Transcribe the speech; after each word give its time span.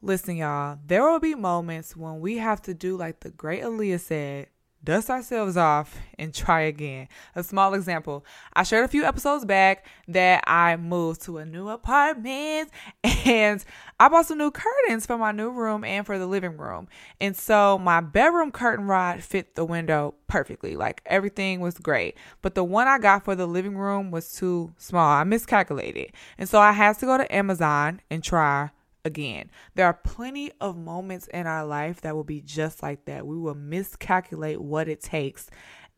Listen, 0.00 0.36
y'all, 0.36 0.78
there 0.86 1.02
will 1.02 1.18
be 1.18 1.34
moments 1.34 1.96
when 1.96 2.20
we 2.20 2.38
have 2.38 2.62
to 2.62 2.74
do 2.74 2.96
like 2.96 3.20
the 3.20 3.30
great 3.30 3.62
Aaliyah 3.62 3.98
said 3.98 4.46
dust 4.84 5.10
ourselves 5.10 5.56
off 5.56 5.96
and 6.18 6.32
try 6.32 6.60
again. 6.62 7.08
A 7.34 7.42
small 7.42 7.74
example 7.74 8.24
I 8.52 8.62
shared 8.62 8.84
a 8.84 8.88
few 8.88 9.04
episodes 9.04 9.44
back 9.44 9.86
that 10.06 10.44
I 10.46 10.76
moved 10.76 11.22
to 11.22 11.38
a 11.38 11.44
new 11.44 11.68
apartment 11.68 12.70
and 13.04 13.64
I 13.98 14.08
bought 14.08 14.26
some 14.26 14.38
new 14.38 14.50
curtains 14.50 15.04
for 15.04 15.18
my 15.18 15.32
new 15.32 15.50
room 15.50 15.84
and 15.84 16.06
for 16.06 16.18
the 16.18 16.26
living 16.26 16.56
room. 16.56 16.88
And 17.20 17.36
so 17.36 17.78
my 17.78 18.00
bedroom 18.00 18.52
curtain 18.52 18.86
rod 18.86 19.22
fit 19.22 19.56
the 19.56 19.64
window 19.64 20.14
perfectly. 20.28 20.76
Like 20.76 21.02
everything 21.06 21.60
was 21.60 21.76
great. 21.76 22.16
But 22.40 22.54
the 22.54 22.64
one 22.64 22.86
I 22.86 22.98
got 22.98 23.24
for 23.24 23.34
the 23.34 23.46
living 23.46 23.76
room 23.76 24.10
was 24.10 24.32
too 24.32 24.72
small. 24.78 25.10
I 25.10 25.24
miscalculated. 25.24 26.12
And 26.38 26.48
so 26.48 26.60
I 26.60 26.72
had 26.72 26.98
to 27.00 27.06
go 27.06 27.18
to 27.18 27.34
Amazon 27.34 28.00
and 28.10 28.22
try 28.22 28.70
again. 29.04 29.50
There 29.74 29.86
are 29.86 29.94
plenty 29.94 30.52
of 30.60 30.76
moments 30.76 31.26
in 31.28 31.46
our 31.46 31.64
life 31.64 32.00
that 32.02 32.14
will 32.14 32.24
be 32.24 32.40
just 32.40 32.82
like 32.82 33.04
that. 33.06 33.26
We 33.26 33.36
will 33.36 33.54
miscalculate 33.54 34.60
what 34.60 34.88
it 34.88 35.02
takes. 35.02 35.48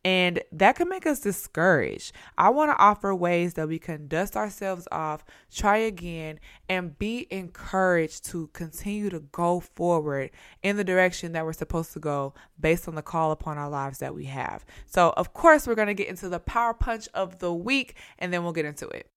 And 0.03 0.41
that 0.51 0.77
can 0.77 0.89
make 0.89 1.05
us 1.05 1.19
discouraged. 1.19 2.13
I 2.35 2.49
want 2.49 2.71
to 2.71 2.83
offer 2.83 3.13
ways 3.13 3.53
that 3.53 3.67
we 3.67 3.77
can 3.77 4.07
dust 4.07 4.35
ourselves 4.35 4.87
off, 4.91 5.23
try 5.53 5.77
again, 5.77 6.39
and 6.67 6.97
be 6.97 7.27
encouraged 7.29 8.25
to 8.25 8.47
continue 8.47 9.11
to 9.11 9.19
go 9.19 9.59
forward 9.59 10.31
in 10.63 10.77
the 10.77 10.83
direction 10.83 11.33
that 11.33 11.45
we're 11.45 11.53
supposed 11.53 11.93
to 11.93 11.99
go 11.99 12.33
based 12.59 12.87
on 12.87 12.95
the 12.95 13.03
call 13.03 13.31
upon 13.31 13.59
our 13.59 13.69
lives 13.69 13.99
that 13.99 14.15
we 14.15 14.25
have. 14.25 14.65
So, 14.87 15.13
of 15.17 15.33
course, 15.33 15.67
we're 15.67 15.75
going 15.75 15.87
to 15.87 15.93
get 15.93 16.07
into 16.07 16.29
the 16.29 16.39
power 16.39 16.73
punch 16.73 17.07
of 17.13 17.37
the 17.37 17.53
week 17.53 17.95
and 18.17 18.33
then 18.33 18.43
we'll 18.43 18.53
get 18.53 18.65
into 18.65 18.87
it. 18.87 19.07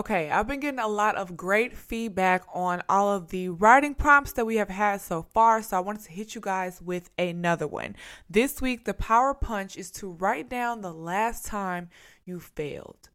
Okay, 0.00 0.30
I've 0.30 0.48
been 0.48 0.60
getting 0.60 0.80
a 0.80 0.88
lot 0.88 1.16
of 1.16 1.36
great 1.36 1.76
feedback 1.76 2.44
on 2.54 2.82
all 2.88 3.12
of 3.12 3.28
the 3.28 3.50
writing 3.50 3.94
prompts 3.94 4.32
that 4.32 4.46
we 4.46 4.56
have 4.56 4.70
had 4.70 5.02
so 5.02 5.26
far, 5.34 5.60
so 5.60 5.76
I 5.76 5.80
wanted 5.80 6.04
to 6.04 6.12
hit 6.12 6.34
you 6.34 6.40
guys 6.40 6.80
with 6.80 7.10
another 7.18 7.66
one. 7.66 7.94
This 8.26 8.62
week, 8.62 8.86
the 8.86 8.94
power 8.94 9.34
punch 9.34 9.76
is 9.76 9.90
to 9.90 10.10
write 10.10 10.48
down 10.48 10.80
the 10.80 10.94
last 10.94 11.44
time 11.44 11.90
you 12.24 12.40
failed. 12.40 13.10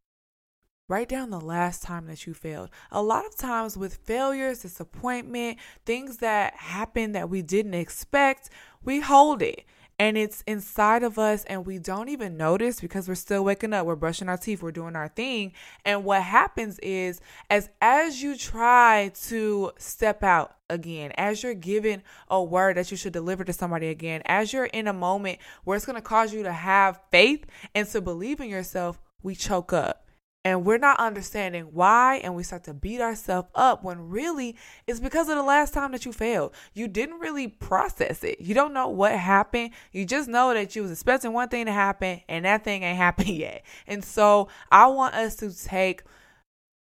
Write 0.87 1.09
down 1.09 1.31
the 1.31 1.41
last 1.41 1.81
time 1.81 2.05
that 2.05 2.27
you 2.27 2.35
failed. 2.35 2.69
A 2.91 3.01
lot 3.01 3.25
of 3.25 3.35
times, 3.35 3.75
with 3.75 3.95
failures, 3.95 4.59
disappointment, 4.59 5.57
things 5.87 6.17
that 6.17 6.53
happen 6.53 7.13
that 7.13 7.31
we 7.31 7.41
didn't 7.41 7.73
expect, 7.73 8.51
we 8.83 8.99
hold 8.99 9.41
it 9.41 9.65
and 9.97 10.17
it's 10.17 10.43
inside 10.45 11.03
of 11.03 11.17
us 11.17 11.45
and 11.45 11.65
we 11.65 11.79
don't 11.79 12.09
even 12.09 12.37
notice 12.37 12.81
because 12.81 13.07
we're 13.07 13.15
still 13.15 13.43
waking 13.43 13.73
up. 13.73 13.85
We're 13.85 13.95
brushing 13.95 14.27
our 14.27 14.37
teeth. 14.37 14.61
We're 14.61 14.71
doing 14.71 14.95
our 14.95 15.07
thing. 15.07 15.53
And 15.85 16.03
what 16.03 16.21
happens 16.21 16.79
is 16.79 17.21
as 17.49 17.69
as 17.81 18.21
you 18.21 18.37
try 18.37 19.11
to 19.27 19.71
step 19.77 20.23
out 20.23 20.55
again 20.69 21.11
as 21.15 21.43
you're 21.43 21.53
given 21.53 22.01
a 22.29 22.43
word 22.43 22.77
that 22.77 22.89
you 22.91 22.97
should 22.97 23.13
deliver 23.13 23.43
to 23.43 23.53
somebody 23.53 23.87
again 23.87 24.21
as 24.25 24.51
you're 24.51 24.65
in 24.65 24.87
a 24.87 24.93
moment 24.93 25.37
where 25.63 25.75
it's 25.75 25.85
going 25.85 25.95
to 25.95 26.01
cause 26.01 26.33
you 26.33 26.43
to 26.43 26.51
have 26.51 26.99
faith 27.11 27.45
and 27.75 27.87
to 27.87 28.01
believe 28.01 28.39
in 28.39 28.49
yourself 28.49 28.99
we 29.21 29.35
choke 29.35 29.71
up 29.71 30.04
and 30.45 30.63
we're 30.63 30.77
not 30.77 30.99
understanding 30.99 31.63
why 31.73 32.21
and 32.23 32.35
we 32.35 32.43
start 32.43 32.63
to 32.65 32.73
beat 32.73 33.01
ourselves 33.01 33.49
up 33.55 33.83
when 33.83 34.09
really 34.09 34.55
it's 34.85 34.99
because 34.99 35.27
of 35.27 35.35
the 35.35 35.43
last 35.43 35.73
time 35.73 35.91
that 35.91 36.05
you 36.05 36.13
failed. 36.13 36.53
You 36.75 36.87
didn't 36.87 37.19
really 37.19 37.47
process 37.47 38.23
it. 38.23 38.39
You 38.39 38.53
don't 38.53 38.73
know 38.73 38.87
what 38.87 39.13
happened. 39.13 39.71
You 39.91 40.05
just 40.05 40.29
know 40.29 40.53
that 40.53 40.75
you 40.75 40.83
was 40.83 40.91
expecting 40.91 41.33
one 41.33 41.49
thing 41.49 41.65
to 41.65 41.71
happen 41.71 42.21
and 42.29 42.45
that 42.45 42.63
thing 42.63 42.83
ain't 42.83 42.97
happened 43.05 43.29
yet. 43.29 43.65
And 43.87 44.05
so 44.05 44.47
i 44.71 44.85
want 44.85 45.15
us 45.15 45.35
to 45.37 45.51
take 45.51 46.03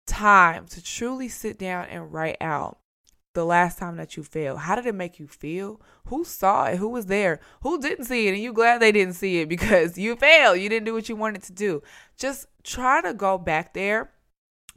time 0.06 0.66
to 0.66 0.82
truly 0.82 1.28
sit 1.28 1.58
down 1.58 1.86
and 1.86 2.12
write 2.12 2.36
out 2.42 2.78
the 3.34 3.45
last 3.45 3.78
time 3.78 3.97
that 3.97 4.17
you 4.17 4.22
failed? 4.22 4.61
How 4.61 4.75
did 4.75 4.87
it 4.87 4.95
make 4.95 5.19
you 5.19 5.27
feel? 5.27 5.81
Who 6.06 6.25
saw 6.25 6.67
it? 6.67 6.77
Who 6.77 6.89
was 6.89 7.06
there? 7.06 7.41
Who 7.62 7.81
didn't 7.81 8.06
see 8.06 8.28
it? 8.28 8.34
And 8.34 8.43
you 8.43 8.53
glad 8.53 8.81
they 8.81 8.93
didn't 8.93 9.15
see 9.15 9.41
it 9.41 9.49
because 9.49 9.99
you 9.99 10.17
failed. 10.17 10.59
You 10.59 10.69
didn't 10.69 10.87
do 10.87 10.95
what 10.95 11.09
you 11.09 11.17
wanted 11.17 11.43
to 11.45 11.53
do. 11.53 11.83
Just 12.17 12.47
try 12.62 13.00
to 13.03 13.12
go 13.12 13.37
back 13.39 13.75
there, 13.75 14.11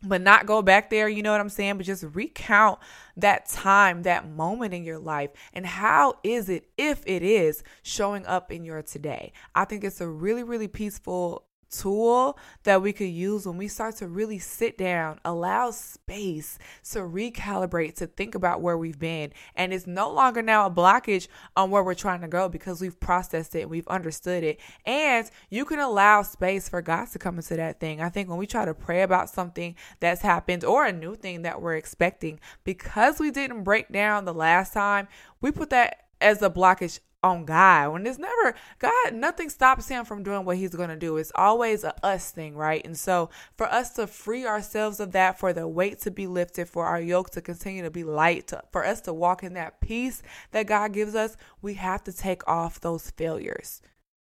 but 0.03 0.21
not 0.21 0.45
go 0.45 0.61
back 0.61 0.89
there, 0.89 1.09
you 1.09 1.23
know 1.23 1.31
what 1.31 1.41
I'm 1.41 1.49
saying? 1.49 1.77
But 1.77 1.85
just 1.85 2.03
recount 2.13 2.79
that 3.15 3.47
time, 3.47 4.03
that 4.03 4.29
moment 4.29 4.73
in 4.73 4.83
your 4.83 4.99
life, 4.99 5.31
and 5.53 5.65
how 5.65 6.15
is 6.23 6.49
it, 6.49 6.69
if 6.77 7.03
it 7.05 7.23
is, 7.23 7.63
showing 7.81 8.25
up 8.25 8.51
in 8.51 8.63
your 8.63 8.81
today. 8.81 9.31
I 9.55 9.65
think 9.65 9.83
it's 9.83 10.01
a 10.01 10.07
really, 10.07 10.43
really 10.43 10.67
peaceful 10.67 11.45
tool 11.69 12.37
that 12.63 12.81
we 12.81 12.93
could 12.93 13.09
use 13.09 13.45
when 13.45 13.57
we 13.57 13.67
start 13.67 13.95
to 13.97 14.07
really 14.07 14.39
sit 14.39 14.77
down, 14.77 15.19
allow 15.25 15.71
space 15.71 16.57
to 16.91 16.99
recalibrate, 16.99 17.95
to 17.95 18.07
think 18.07 18.35
about 18.35 18.61
where 18.61 18.77
we've 18.77 18.99
been. 18.99 19.31
And 19.55 19.73
it's 19.73 19.87
no 19.87 20.11
longer 20.11 20.41
now 20.41 20.65
a 20.65 20.71
blockage 20.71 21.27
on 21.55 21.71
where 21.71 21.83
we're 21.83 21.93
trying 21.93 22.21
to 22.21 22.27
go 22.27 22.49
because 22.49 22.81
we've 22.81 22.99
processed 22.99 23.55
it, 23.55 23.69
we've 23.69 23.87
understood 23.87 24.43
it. 24.43 24.59
And 24.85 25.29
you 25.49 25.65
can 25.65 25.79
allow 25.79 26.21
space 26.21 26.69
for 26.69 26.81
God 26.81 27.07
to 27.09 27.19
come 27.19 27.35
into 27.35 27.55
that 27.55 27.79
thing. 27.79 28.01
I 28.01 28.09
think 28.09 28.29
when 28.29 28.37
we 28.37 28.47
try 28.47 28.65
to 28.65 28.73
pray 28.73 29.01
about 29.01 29.29
something 29.29 29.75
that's 29.99 30.21
happened 30.21 30.63
or 30.63 30.85
a 30.85 30.93
new 30.93 31.15
thing 31.15 31.43
that 31.43 31.61
we're 31.61 31.75
expecting, 31.75 32.39
because 32.63 33.19
we 33.19 33.31
didn't 33.31 33.63
break 33.63 33.91
down 33.91 34.25
the 34.25 34.33
last 34.33 34.73
time, 34.73 35.07
we 35.41 35.51
put 35.51 35.69
that 35.69 36.03
as 36.19 36.41
a 36.41 36.49
blockage 36.49 36.99
on 37.23 37.45
God. 37.45 37.91
When 37.91 38.05
it's 38.05 38.19
never 38.19 38.55
God, 38.79 39.13
nothing 39.13 39.49
stops 39.49 39.87
him 39.87 40.05
from 40.05 40.23
doing 40.23 40.45
what 40.45 40.57
he's 40.57 40.75
going 40.75 40.89
to 40.89 40.95
do. 40.95 41.17
It's 41.17 41.31
always 41.35 41.83
a 41.83 41.93
us 42.05 42.31
thing, 42.31 42.55
right? 42.55 42.85
And 42.85 42.97
so 42.97 43.29
for 43.55 43.67
us 43.67 43.91
to 43.91 44.07
free 44.07 44.45
ourselves 44.45 44.99
of 44.99 45.11
that, 45.13 45.39
for 45.39 45.53
the 45.53 45.67
weight 45.67 45.99
to 46.01 46.11
be 46.11 46.27
lifted, 46.27 46.69
for 46.69 46.85
our 46.85 47.01
yoke 47.01 47.31
to 47.31 47.41
continue 47.41 47.83
to 47.83 47.91
be 47.91 48.03
light, 48.03 48.47
to, 48.47 48.63
for 48.71 48.85
us 48.85 49.01
to 49.01 49.13
walk 49.13 49.43
in 49.43 49.53
that 49.53 49.81
peace 49.81 50.21
that 50.51 50.67
God 50.67 50.93
gives 50.93 51.15
us, 51.15 51.37
we 51.61 51.75
have 51.75 52.03
to 52.03 52.13
take 52.13 52.47
off 52.47 52.79
those 52.79 53.09
failures. 53.11 53.81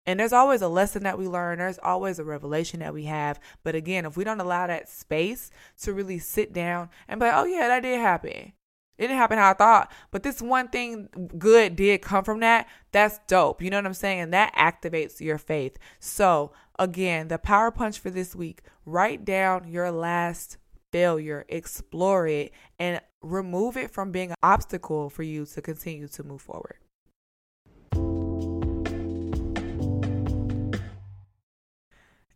And 0.06 0.18
there's 0.18 0.34
always 0.34 0.62
a 0.62 0.70
lesson 0.70 1.04
that 1.04 1.20
we 1.20 1.28
learn. 1.28 1.58
There's 1.58 1.80
always 1.80 2.18
a 2.18 2.24
revelation 2.24 2.80
that 2.80 2.94
we 2.94 3.04
have. 3.04 3.42
But 3.62 3.76
again, 3.76 4.06
if 4.06 4.16
we 4.16 4.24
don't 4.24 4.40
allow 4.40 4.66
that 4.66 4.88
space 4.88 5.52
to 5.82 5.92
really 5.92 6.18
sit 6.18 6.54
down 6.54 6.90
and 7.10 7.20
be 7.20 7.26
like, 7.26 7.36
oh, 7.36 7.44
yeah, 7.44 7.68
that 7.68 7.82
did 7.82 8.00
happen. 8.00 8.54
It 8.98 9.04
didn't 9.04 9.18
happen 9.18 9.38
how 9.38 9.52
I 9.52 9.54
thought, 9.54 9.92
but 10.10 10.24
this 10.24 10.42
one 10.42 10.70
thing 10.70 11.08
good 11.38 11.76
did 11.76 12.02
come 12.02 12.24
from 12.24 12.40
that. 12.40 12.68
That's 12.92 13.20
dope. 13.28 13.62
You 13.62 13.70
know 13.70 13.78
what 13.78 13.86
I'm 13.86 13.94
saying? 13.94 14.20
And 14.22 14.34
that 14.34 14.56
activates 14.56 15.22
your 15.22 15.38
faith. 15.38 15.78
So, 16.00 16.52
again, 16.80 17.28
the 17.28 17.38
power 17.38 17.70
punch 17.70 18.00
for 18.00 18.10
this 18.10 18.36
week 18.36 18.62
write 18.86 19.24
down 19.24 19.68
your 19.68 19.92
last 19.92 20.58
failure, 20.92 21.46
explore 21.48 22.28
it, 22.28 22.52
and 22.80 23.02
remove 23.22 23.78
it 23.78 23.92
from 23.92 24.12
being 24.12 24.32
an 24.32 24.38
obstacle 24.42 25.10
for 25.10 25.24
you 25.24 25.46
to 25.46 25.62
continue 25.62 26.08
to 26.08 26.24
move 26.24 26.42
forward. 26.42 26.78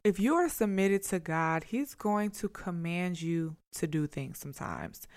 If 0.04 0.20
you 0.20 0.34
are 0.34 0.50
submitted 0.50 1.04
to 1.04 1.20
God, 1.20 1.66
He's 1.66 1.94
going 1.94 2.32
to 2.32 2.50
command 2.50 3.22
you 3.22 3.56
to 3.74 3.88
do 3.88 4.08
things 4.08 4.40
sometimes 4.40 5.08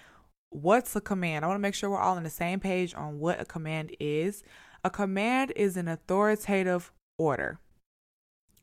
what's 0.55 0.95
a 0.95 1.01
command? 1.01 1.45
I 1.45 1.49
want 1.49 1.59
to 1.59 1.63
make 1.63 1.75
sure 1.75 1.91
we're 1.91 1.99
all 1.99 2.17
on 2.17 2.23
the 2.23 2.31
same 2.31 2.61
page 2.61 2.95
on 2.95 3.19
what 3.19 3.41
a 3.41 3.45
command 3.45 3.95
is. 3.99 4.43
A 4.85 4.91
command 4.91 5.53
is 5.57 5.77
an 5.77 5.89
authoritative 5.89 6.93
order. 7.19 7.59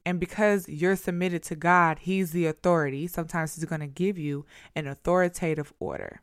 And 0.05 0.19
because 0.19 0.67
you're 0.67 0.95
submitted 0.95 1.43
to 1.43 1.55
God, 1.55 1.99
He's 1.99 2.31
the 2.31 2.47
authority. 2.47 3.07
Sometimes 3.07 3.55
He's 3.55 3.65
going 3.65 3.81
to 3.81 3.87
give 3.87 4.17
you 4.17 4.45
an 4.75 4.87
authoritative 4.87 5.73
order. 5.79 6.21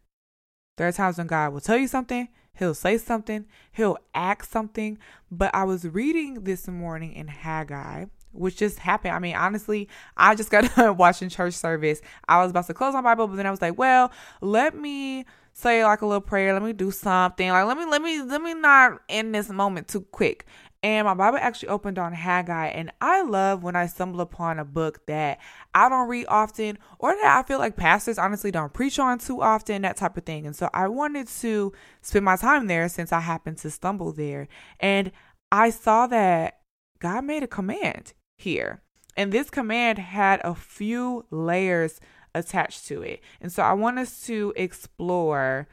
There 0.77 0.89
are 0.89 0.93
times 0.93 1.19
when 1.19 1.27
God 1.27 1.53
will 1.53 1.61
tell 1.61 1.77
you 1.77 1.89
something, 1.89 2.29
He'll 2.59 2.75
say 2.75 2.99
something, 2.99 3.47
He'll 3.73 3.99
act 4.15 4.51
something. 4.51 4.99
But 5.31 5.55
I 5.55 5.65
was 5.65 5.85
reading 5.85 6.45
this 6.45 6.67
morning 6.67 7.13
in 7.13 7.29
Haggai, 7.29 8.07
which 8.33 8.57
just 8.57 8.81
happened. 8.81 9.15
I 9.15 9.19
mean, 9.19 9.37
honestly, 9.37 9.89
I 10.17 10.35
just 10.35 10.51
got 10.51 10.75
done 10.77 10.97
watching 10.97 11.29
church 11.29 11.55
service. 11.55 12.01
I 12.27 12.43
was 12.43 12.51
about 12.51 12.67
to 12.67 12.75
close 12.75 12.95
my 12.95 13.03
Bible, 13.03 13.29
but 13.29 13.37
then 13.37 13.47
I 13.47 13.51
was 13.51 13.63
like, 13.63 13.79
well, 13.79 14.11
let 14.41 14.75
me 14.77 15.25
say 15.59 15.85
like 15.85 16.03
a 16.03 16.07
little 16.07 16.21
prayer. 16.21 16.53
Let 16.53 16.63
me 16.63 16.73
do 16.73 16.91
something. 16.91 17.49
Like 17.49 17.67
let 17.67 17.77
me 17.77 17.85
let 17.85 18.03
me 18.03 18.23
let 18.23 18.41
me 18.41 18.55
not 18.55 19.01
end 19.09 19.35
this 19.35 19.49
moment 19.49 19.89
too 19.89 20.03
quick. 20.03 20.47
And 20.81 21.07
my 21.07 21.15
Bible 21.15 21.39
actually 21.41 21.71
opened 21.71 21.99
on 21.99 22.13
Haggai. 22.13 22.69
And 22.69 22.93
I 23.01 23.23
love 23.23 23.65
when 23.65 23.75
I 23.75 23.87
stumble 23.87 24.21
upon 24.21 24.61
a 24.61 24.65
book 24.65 25.05
that 25.07 25.41
I 25.75 25.89
don't 25.89 26.09
read 26.09 26.27
often 26.29 26.79
or 27.01 27.11
that 27.11 27.39
I 27.45 27.47
feel 27.49 27.59
like 27.59 27.77
pastors 27.77 28.17
honestly 28.17 28.53
don't 28.53 28.73
preach 28.73 29.01
on 29.01 29.19
too 29.19 29.43
often, 29.43 29.83
that 29.83 29.97
type 29.97 30.17
of 30.17 30.25
thing. 30.25 30.47
And 30.47 30.55
so 30.55 30.71
I 30.73 30.87
wanted 30.87 31.27
to 31.27 31.73
spend 32.01 32.25
my 32.25 32.37
time 32.37 32.69
there 32.69 32.89
since 32.89 33.13
I 33.13 33.19
happened 33.19 33.59
to 33.59 33.71
stumble 33.71 34.13
there. 34.13 34.47
And 34.79 35.11
I 35.51 35.71
saw 35.71 36.07
that 36.07 36.61
God 37.01 37.25
made 37.25 37.43
a 37.43 37.49
command 37.49 38.13
here. 38.37 38.83
And 39.17 39.33
this 39.33 39.51
command 39.51 39.99
had 39.99 40.41
a 40.45 40.55
few 40.55 41.27
layers 41.33 41.99
attached 42.39 42.87
to 42.89 43.03
it. 43.03 43.21
And 43.41 43.53
so 43.53 43.63
I 43.63 43.73
want 43.73 43.99
us 43.99 44.25
to 44.27 44.53
explore 44.57 45.69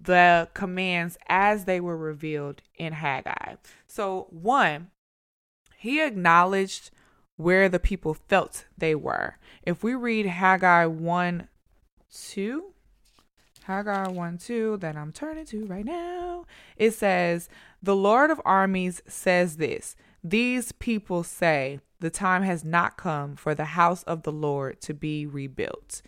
the 0.00 0.48
commands 0.54 1.16
as 1.28 1.64
they 1.64 1.80
were 1.80 1.96
revealed 1.96 2.62
in 2.76 2.92
Haggai. 2.92 3.54
So, 3.86 4.26
one, 4.30 4.90
he 5.76 6.02
acknowledged 6.02 6.90
where 7.36 7.68
the 7.68 7.78
people 7.78 8.14
felt 8.14 8.66
they 8.76 8.94
were. 8.94 9.38
If 9.62 9.82
we 9.82 9.94
read 9.94 10.26
Haggai 10.26 10.86
1 10.86 11.48
2, 12.10 12.64
Haggai 13.64 14.08
1 14.08 14.38
2, 14.38 14.76
that 14.78 14.96
I'm 14.96 15.12
turning 15.12 15.46
to 15.46 15.64
right 15.66 15.84
now, 15.84 16.46
it 16.76 16.92
says, 16.92 17.48
The 17.82 17.96
Lord 17.96 18.30
of 18.30 18.40
armies 18.44 19.02
says 19.06 19.56
this 19.56 19.96
These 20.22 20.72
people 20.72 21.22
say, 21.22 21.80
The 22.00 22.10
time 22.10 22.42
has 22.42 22.64
not 22.64 22.96
come 22.96 23.36
for 23.36 23.54
the 23.54 23.64
house 23.64 24.02
of 24.04 24.22
the 24.22 24.32
Lord 24.32 24.80
to 24.82 24.94
be 24.94 25.26
rebuilt. 25.26 26.02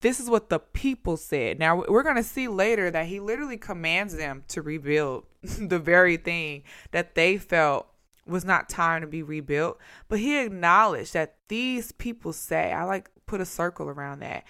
This 0.00 0.20
is 0.20 0.28
what 0.28 0.50
the 0.50 0.58
people 0.58 1.16
said. 1.16 1.58
Now, 1.58 1.82
we're 1.88 2.02
going 2.02 2.16
to 2.16 2.22
see 2.22 2.46
later 2.46 2.90
that 2.90 3.06
he 3.06 3.20
literally 3.20 3.56
commands 3.56 4.14
them 4.14 4.44
to 4.48 4.60
rebuild 4.60 5.24
the 5.42 5.78
very 5.78 6.18
thing 6.18 6.62
that 6.90 7.14
they 7.14 7.38
felt 7.38 7.88
was 8.26 8.44
not 8.44 8.68
time 8.68 9.00
to 9.00 9.06
be 9.06 9.22
rebuilt. 9.22 9.78
But 10.08 10.18
he 10.18 10.38
acknowledged 10.38 11.14
that 11.14 11.36
these 11.48 11.92
people 11.92 12.32
say, 12.32 12.72
I 12.72 12.84
like 12.84 13.10
put 13.26 13.40
a 13.40 13.46
circle 13.46 13.88
around 13.88 14.20
that. 14.20 14.44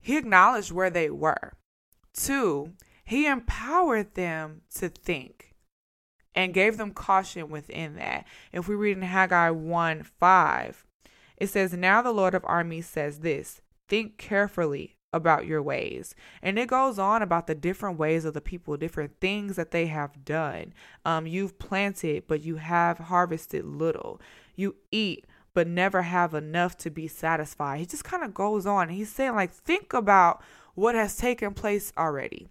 He 0.00 0.16
acknowledged 0.16 0.72
where 0.72 0.90
they 0.90 1.10
were. 1.10 1.52
Two, 2.12 2.72
he 3.04 3.26
empowered 3.26 4.14
them 4.14 4.62
to 4.74 4.88
think 4.88 5.54
and 6.36 6.54
gave 6.54 6.76
them 6.76 6.92
caution 6.92 7.48
within 7.48 7.96
that. 7.96 8.26
If 8.52 8.68
we 8.68 8.74
read 8.74 8.98
in 8.98 9.02
Haggai 9.02 9.50
1 9.50 10.02
5, 10.02 10.84
it 11.38 11.46
says, 11.48 11.72
Now 11.72 12.02
the 12.02 12.12
Lord 12.12 12.34
of 12.34 12.44
armies 12.44 12.86
says 12.86 13.20
this 13.20 13.62
think 13.88 14.18
carefully 14.18 14.96
about 15.12 15.46
your 15.46 15.62
ways. 15.62 16.14
And 16.42 16.58
it 16.58 16.68
goes 16.68 16.98
on 16.98 17.22
about 17.22 17.46
the 17.46 17.54
different 17.54 17.98
ways 17.98 18.24
of 18.24 18.34
the 18.34 18.40
people, 18.40 18.76
different 18.76 19.18
things 19.20 19.56
that 19.56 19.70
they 19.70 19.86
have 19.86 20.24
done. 20.24 20.74
Um, 21.04 21.26
you've 21.26 21.58
planted, 21.58 22.24
but 22.26 22.42
you 22.42 22.56
have 22.56 22.98
harvested 22.98 23.64
little. 23.64 24.20
You 24.54 24.76
eat, 24.90 25.26
but 25.54 25.66
never 25.66 26.02
have 26.02 26.34
enough 26.34 26.76
to 26.78 26.90
be 26.90 27.08
satisfied. 27.08 27.80
He 27.80 27.86
just 27.86 28.04
kind 28.04 28.22
of 28.22 28.34
goes 28.34 28.66
on. 28.66 28.90
He's 28.90 29.10
saying, 29.10 29.34
like, 29.34 29.52
think 29.52 29.94
about 29.94 30.42
what 30.74 30.94
has 30.94 31.16
taken 31.16 31.54
place 31.54 31.92
already. 31.96 32.48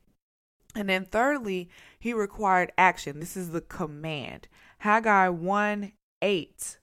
And 0.76 0.90
then, 0.90 1.06
thirdly, 1.06 1.70
he 1.98 2.14
required 2.14 2.72
action. 2.78 3.20
This 3.20 3.38
is 3.38 3.52
the 3.52 3.62
command. 3.62 4.48
Haggai 4.80 5.30
1 5.30 5.94
8, 6.22 6.78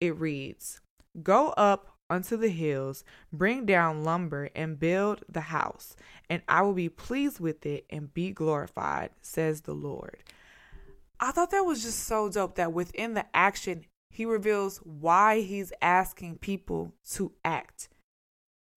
it 0.00 0.18
reads, 0.18 0.80
Go 1.22 1.50
up 1.50 1.96
unto 2.10 2.36
the 2.36 2.48
hills, 2.48 3.04
bring 3.32 3.64
down 3.64 4.04
lumber 4.04 4.50
and 4.54 4.78
build 4.78 5.24
the 5.28 5.40
house, 5.40 5.96
and 6.28 6.42
I 6.46 6.62
will 6.62 6.74
be 6.74 6.90
pleased 6.90 7.40
with 7.40 7.64
it 7.64 7.86
and 7.88 8.12
be 8.12 8.32
glorified, 8.32 9.10
says 9.22 9.62
the 9.62 9.74
Lord. 9.74 10.18
I 11.18 11.30
thought 11.30 11.50
that 11.52 11.64
was 11.64 11.82
just 11.82 12.00
so 12.00 12.28
dope 12.28 12.56
that 12.56 12.72
within 12.72 13.14
the 13.14 13.24
action, 13.34 13.86
he 14.10 14.26
reveals 14.26 14.78
why 14.78 15.40
he's 15.40 15.72
asking 15.80 16.38
people 16.38 16.92
to 17.12 17.32
act. 17.44 17.88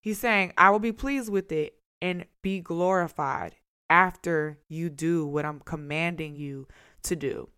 He's 0.02 0.20
saying, 0.20 0.54
I 0.58 0.70
will 0.70 0.80
be 0.80 0.92
pleased 0.94 1.30
with 1.30 1.52
it 1.52 1.76
and 2.02 2.26
be 2.42 2.62
glorified 2.62 3.56
after 3.90 4.60
you 4.68 4.90
do 4.90 5.26
what 5.26 5.46
I'm 5.46 5.60
commanding 5.60 6.36
you 6.36 6.68
to 7.04 7.16
do. 7.16 7.50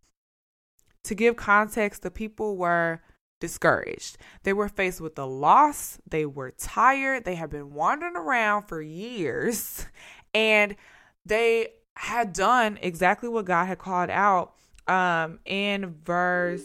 To 1.06 1.16
give 1.16 1.36
context, 1.36 2.02
the 2.02 2.12
people 2.12 2.58
were 2.58 3.02
discouraged. 3.40 4.18
They 4.44 4.54
were 4.54 4.68
faced 4.68 5.00
with 5.00 5.18
a 5.18 5.26
loss. 5.26 6.00
They 6.10 6.26
were 6.26 6.52
tired. 6.52 7.24
They 7.24 7.36
had 7.36 7.50
been 7.50 7.74
wandering 7.74 8.16
around 8.16 8.68
for 8.68 8.82
years 8.82 9.86
and 10.34 10.76
they 11.26 11.70
had 11.96 12.34
done 12.34 12.78
exactly 12.82 13.30
what 13.30 13.46
God 13.46 13.66
had 13.66 13.80
called 13.80 14.10
out 14.10 14.54
um, 14.88 15.40
in 15.46 15.96
verse 16.04 16.64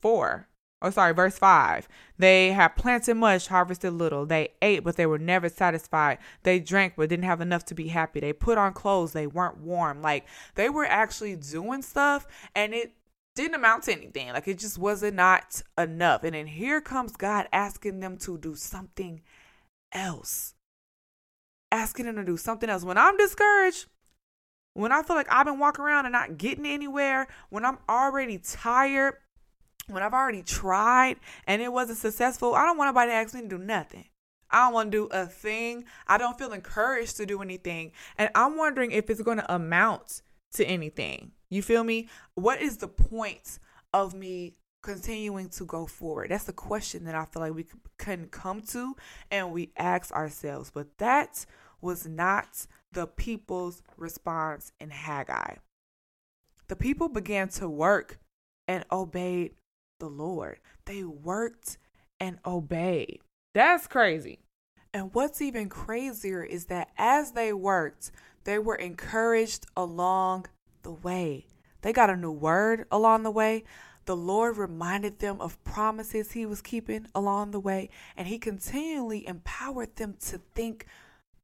4. 0.00 0.48
Oh, 0.84 0.90
sorry, 0.90 1.14
verse 1.14 1.38
5. 1.38 1.88
They 2.18 2.50
had 2.50 2.74
planted 2.74 3.14
much, 3.14 3.46
harvested 3.46 3.92
little. 3.92 4.26
They 4.26 4.48
ate, 4.60 4.82
but 4.82 4.96
they 4.96 5.06
were 5.06 5.18
never 5.18 5.48
satisfied. 5.48 6.18
They 6.42 6.58
drank, 6.58 6.94
but 6.96 7.08
didn't 7.08 7.24
have 7.24 7.40
enough 7.40 7.64
to 7.66 7.74
be 7.74 7.88
happy. 7.88 8.18
They 8.18 8.32
put 8.32 8.58
on 8.58 8.72
clothes, 8.72 9.12
they 9.12 9.28
weren't 9.28 9.58
warm. 9.58 10.02
Like 10.02 10.26
they 10.56 10.68
were 10.68 10.84
actually 10.84 11.36
doing 11.36 11.82
stuff, 11.82 12.26
and 12.56 12.74
it 12.74 12.94
didn't 13.36 13.54
amount 13.54 13.84
to 13.84 13.92
anything. 13.92 14.28
Like 14.32 14.48
it 14.48 14.58
just 14.58 14.76
wasn't 14.76 15.14
not 15.14 15.62
enough. 15.78 16.24
And 16.24 16.34
then 16.34 16.48
here 16.48 16.80
comes 16.80 17.16
God 17.16 17.46
asking 17.52 18.00
them 18.00 18.16
to 18.18 18.36
do 18.36 18.56
something 18.56 19.22
else. 19.92 20.54
Asking 21.70 22.06
them 22.06 22.16
to 22.16 22.24
do 22.24 22.36
something 22.36 22.68
else. 22.68 22.82
When 22.82 22.98
I'm 22.98 23.16
discouraged, 23.16 23.86
when 24.74 24.90
I 24.90 25.02
feel 25.02 25.16
like 25.16 25.30
I've 25.30 25.46
been 25.46 25.60
walking 25.60 25.84
around 25.84 26.06
and 26.06 26.12
not 26.12 26.38
getting 26.38 26.66
anywhere, 26.66 27.28
when 27.50 27.64
I'm 27.64 27.78
already 27.88 28.38
tired, 28.38 29.14
when 29.88 30.02
I've 30.02 30.14
already 30.14 30.42
tried 30.42 31.16
and 31.46 31.60
it 31.60 31.72
wasn't 31.72 31.98
successful, 31.98 32.54
I 32.54 32.64
don't 32.64 32.78
want 32.78 32.88
nobody 32.88 33.10
to 33.10 33.14
ask 33.14 33.34
me 33.34 33.42
to 33.42 33.48
do 33.48 33.58
nothing. 33.58 34.06
I 34.50 34.66
don't 34.66 34.74
want 34.74 34.92
to 34.92 34.98
do 34.98 35.04
a 35.10 35.26
thing. 35.26 35.84
I 36.06 36.18
don't 36.18 36.38
feel 36.38 36.52
encouraged 36.52 37.16
to 37.16 37.26
do 37.26 37.40
anything. 37.40 37.92
And 38.18 38.30
I'm 38.34 38.56
wondering 38.56 38.92
if 38.92 39.08
it's 39.08 39.22
going 39.22 39.38
to 39.38 39.54
amount 39.54 40.22
to 40.54 40.64
anything. 40.64 41.32
You 41.48 41.62
feel 41.62 41.84
me? 41.84 42.08
What 42.34 42.60
is 42.60 42.76
the 42.76 42.88
point 42.88 43.58
of 43.94 44.14
me 44.14 44.56
continuing 44.82 45.48
to 45.50 45.64
go 45.64 45.86
forward? 45.86 46.30
That's 46.30 46.44
the 46.44 46.52
question 46.52 47.04
that 47.04 47.14
I 47.14 47.24
feel 47.24 47.40
like 47.40 47.54
we 47.54 47.66
can 47.98 48.26
come 48.28 48.60
to 48.68 48.94
and 49.30 49.52
we 49.52 49.72
ask 49.76 50.12
ourselves. 50.12 50.70
But 50.70 50.98
that 50.98 51.46
was 51.80 52.06
not 52.06 52.66
the 52.92 53.06
people's 53.06 53.82
response 53.96 54.72
in 54.78 54.90
Haggai. 54.90 55.56
The 56.68 56.76
people 56.76 57.08
began 57.08 57.48
to 57.50 57.68
work 57.68 58.18
and 58.68 58.84
obeyed 58.92 59.52
the 60.02 60.08
Lord. 60.08 60.58
They 60.86 61.04
worked 61.04 61.78
and 62.18 62.40
obeyed. 62.44 63.20
That's 63.54 63.86
crazy. 63.86 64.40
And 64.92 65.14
what's 65.14 65.40
even 65.40 65.68
crazier 65.68 66.42
is 66.42 66.64
that 66.64 66.90
as 66.98 67.32
they 67.32 67.52
worked, 67.52 68.10
they 68.42 68.58
were 68.58 68.74
encouraged 68.74 69.64
along 69.76 70.46
the 70.82 70.90
way. 70.90 71.46
They 71.82 71.92
got 71.92 72.10
a 72.10 72.16
new 72.16 72.32
word 72.32 72.84
along 72.90 73.22
the 73.22 73.30
way. 73.30 73.62
The 74.06 74.16
Lord 74.16 74.56
reminded 74.56 75.20
them 75.20 75.40
of 75.40 75.62
promises 75.62 76.32
He 76.32 76.46
was 76.46 76.60
keeping 76.60 77.06
along 77.14 77.52
the 77.52 77.60
way, 77.60 77.88
and 78.16 78.26
He 78.26 78.40
continually 78.40 79.24
empowered 79.24 79.94
them 79.94 80.16
to 80.26 80.40
think 80.56 80.86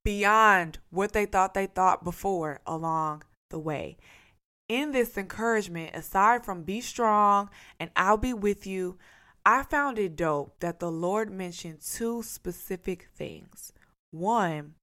beyond 0.05 0.81
what 0.91 1.13
they 1.13 1.27
thought 1.27 1.55
they 1.55 1.67
thought 1.67 2.03
before 2.03 2.61
along 2.67 3.23
the 3.51 3.61
way. 3.61 3.99
In 4.69 4.93
this 4.93 5.17
encouragement, 5.17 5.97
aside 5.97 6.45
from 6.45 6.63
be 6.63 6.81
strong 6.81 7.49
and 7.81 7.91
I'll 7.97 8.19
be 8.19 8.35
with 8.35 8.67
you, 8.67 8.99
I 9.47 9.63
found 9.63 9.99
it 9.99 10.15
dope 10.15 10.61
that 10.61 10.79
the 10.79 10.91
Lord 10.91 11.31
mentioned 11.31 11.81
two 11.81 12.23
specific 12.23 13.09
things. 13.17 13.73
One, 14.11 14.75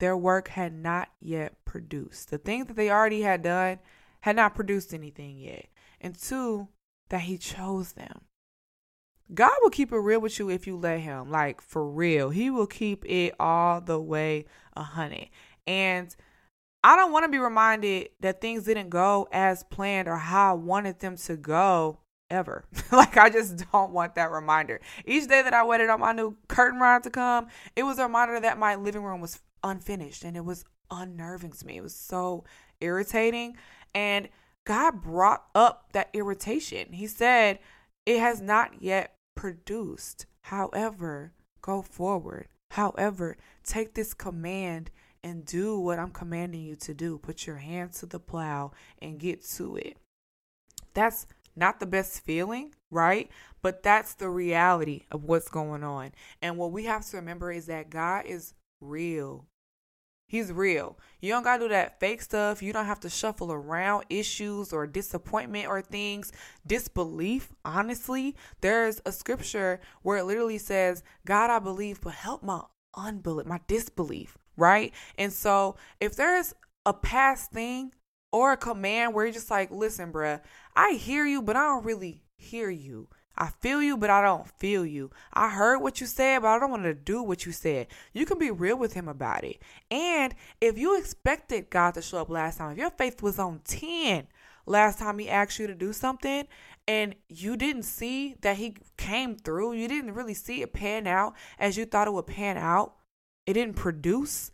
their 0.00 0.16
work 0.16 0.48
had 0.48 0.72
not 0.72 1.08
yet 1.20 1.64
produced. 1.64 2.30
The 2.30 2.38
things 2.38 2.66
that 2.66 2.76
they 2.76 2.90
already 2.90 3.22
had 3.22 3.42
done 3.42 3.78
had 4.20 4.36
not 4.36 4.54
produced 4.54 4.94
anything 4.94 5.38
yet. 5.38 5.66
And 6.00 6.18
two, 6.18 6.68
that 7.10 7.22
he 7.22 7.38
chose 7.38 7.92
them. 7.92 8.22
God 9.32 9.54
will 9.62 9.70
keep 9.70 9.92
it 9.92 9.98
real 9.98 10.20
with 10.20 10.38
you 10.38 10.50
if 10.50 10.66
you 10.66 10.76
let 10.76 11.00
him. 11.00 11.30
Like 11.30 11.60
for 11.60 11.88
real. 11.88 12.30
He 12.30 12.48
will 12.48 12.66
keep 12.66 13.04
it 13.04 13.34
all 13.38 13.80
the 13.80 14.00
way 14.00 14.46
a 14.74 14.82
hundred. 14.82 15.28
And 15.66 16.14
I 16.86 16.94
don't 16.94 17.10
want 17.10 17.24
to 17.24 17.28
be 17.28 17.38
reminded 17.38 18.10
that 18.20 18.40
things 18.40 18.62
didn't 18.62 18.90
go 18.90 19.26
as 19.32 19.64
planned 19.64 20.06
or 20.06 20.18
how 20.18 20.52
I 20.52 20.54
wanted 20.54 21.00
them 21.00 21.16
to 21.16 21.36
go 21.36 21.98
ever. 22.30 22.64
like 22.92 23.16
I 23.16 23.28
just 23.28 23.64
don't 23.72 23.90
want 23.90 24.14
that 24.14 24.30
reminder. 24.30 24.80
Each 25.04 25.26
day 25.26 25.42
that 25.42 25.52
I 25.52 25.64
waited 25.64 25.90
on 25.90 25.98
my 25.98 26.12
new 26.12 26.36
curtain 26.46 26.78
rod 26.78 27.02
to 27.02 27.10
come, 27.10 27.48
it 27.74 27.82
was 27.82 27.98
a 27.98 28.04
reminder 28.04 28.38
that 28.38 28.56
my 28.56 28.76
living 28.76 29.02
room 29.02 29.20
was 29.20 29.40
unfinished 29.64 30.22
and 30.22 30.36
it 30.36 30.44
was 30.44 30.64
unnerving 30.88 31.50
to 31.50 31.66
me. 31.66 31.78
It 31.78 31.82
was 31.82 31.96
so 31.96 32.44
irritating. 32.80 33.56
And 33.92 34.28
God 34.64 35.02
brought 35.02 35.42
up 35.56 35.88
that 35.90 36.10
irritation. 36.12 36.92
He 36.92 37.08
said, 37.08 37.58
It 38.06 38.20
has 38.20 38.40
not 38.40 38.80
yet 38.80 39.16
produced. 39.34 40.26
However, 40.42 41.32
go 41.62 41.82
forward. 41.82 42.46
However, 42.70 43.38
take 43.64 43.94
this 43.94 44.14
command 44.14 44.92
and 45.26 45.44
do 45.44 45.80
what 45.80 45.98
I'm 45.98 46.12
commanding 46.12 46.62
you 46.62 46.76
to 46.76 46.94
do. 46.94 47.18
Put 47.18 47.48
your 47.48 47.56
hand 47.56 47.92
to 47.94 48.06
the 48.06 48.20
plow 48.20 48.70
and 49.02 49.18
get 49.18 49.44
to 49.56 49.74
it. 49.74 49.96
That's 50.94 51.26
not 51.56 51.80
the 51.80 51.86
best 51.86 52.24
feeling, 52.24 52.72
right? 52.92 53.28
But 53.60 53.82
that's 53.82 54.14
the 54.14 54.28
reality 54.28 55.02
of 55.10 55.24
what's 55.24 55.48
going 55.48 55.82
on. 55.82 56.12
And 56.40 56.56
what 56.56 56.70
we 56.70 56.84
have 56.84 57.04
to 57.06 57.16
remember 57.16 57.50
is 57.50 57.66
that 57.66 57.90
God 57.90 58.26
is 58.26 58.54
real. 58.80 59.46
He's 60.28 60.52
real. 60.52 60.96
You 61.20 61.32
don't 61.32 61.42
got 61.42 61.56
to 61.56 61.64
do 61.64 61.68
that 61.70 61.98
fake 61.98 62.22
stuff. 62.22 62.62
You 62.62 62.72
don't 62.72 62.86
have 62.86 63.00
to 63.00 63.10
shuffle 63.10 63.50
around 63.50 64.04
issues 64.08 64.72
or 64.72 64.86
disappointment 64.86 65.66
or 65.66 65.82
things. 65.82 66.30
Disbelief, 66.64 67.48
honestly, 67.64 68.36
there's 68.60 69.00
a 69.04 69.10
scripture 69.10 69.80
where 70.02 70.18
it 70.18 70.24
literally 70.24 70.58
says, 70.58 71.02
God, 71.24 71.50
I 71.50 71.58
believe, 71.58 72.00
but 72.00 72.14
help 72.14 72.44
my 72.44 72.62
unbelief, 72.94 73.46
my 73.46 73.60
disbelief, 73.66 74.38
right? 74.56 74.92
And 75.18 75.32
so 75.32 75.76
if 76.00 76.16
there's 76.16 76.54
a 76.84 76.92
past 76.92 77.50
thing 77.50 77.92
or 78.32 78.52
a 78.52 78.56
command 78.56 79.14
where 79.14 79.24
you're 79.24 79.32
just 79.32 79.50
like, 79.50 79.70
listen, 79.70 80.12
bruh, 80.12 80.40
I 80.74 80.92
hear 80.92 81.26
you, 81.26 81.42
but 81.42 81.56
I 81.56 81.64
don't 81.64 81.84
really 81.84 82.22
hear 82.36 82.70
you. 82.70 83.08
I 83.38 83.50
feel 83.60 83.82
you, 83.82 83.96
but 83.96 84.08
I 84.08 84.22
don't 84.22 84.48
feel 84.58 84.86
you. 84.86 85.10
I 85.32 85.50
heard 85.50 85.78
what 85.78 86.00
you 86.00 86.06
said, 86.06 86.40
but 86.40 86.48
I 86.48 86.58
don't 86.58 86.70
want 86.70 86.84
to 86.84 86.94
do 86.94 87.22
what 87.22 87.44
you 87.44 87.52
said. 87.52 87.88
You 88.14 88.24
can 88.24 88.38
be 88.38 88.50
real 88.50 88.78
with 88.78 88.94
him 88.94 89.08
about 89.08 89.44
it. 89.44 89.60
And 89.90 90.34
if 90.60 90.78
you 90.78 90.98
expected 90.98 91.68
God 91.68 91.94
to 91.94 92.02
show 92.02 92.18
up 92.18 92.30
last 92.30 92.58
time, 92.58 92.72
if 92.72 92.78
your 92.78 92.90
faith 92.90 93.22
was 93.22 93.38
on 93.38 93.60
10 93.64 94.26
last 94.64 94.98
time 94.98 95.18
he 95.18 95.28
asked 95.28 95.58
you 95.58 95.66
to 95.66 95.74
do 95.74 95.92
something 95.92 96.44
and 96.88 97.14
you 97.28 97.56
didn't 97.56 97.82
see 97.82 98.36
that 98.40 98.56
he 98.56 98.76
came 98.96 99.36
through, 99.36 99.74
you 99.74 99.86
didn't 99.86 100.14
really 100.14 100.34
see 100.34 100.62
it 100.62 100.72
pan 100.72 101.06
out 101.06 101.34
as 101.58 101.76
you 101.76 101.84
thought 101.84 102.08
it 102.08 102.12
would 102.12 102.26
pan 102.26 102.56
out, 102.56 102.94
it 103.46 103.54
didn't 103.54 103.76
produce, 103.76 104.50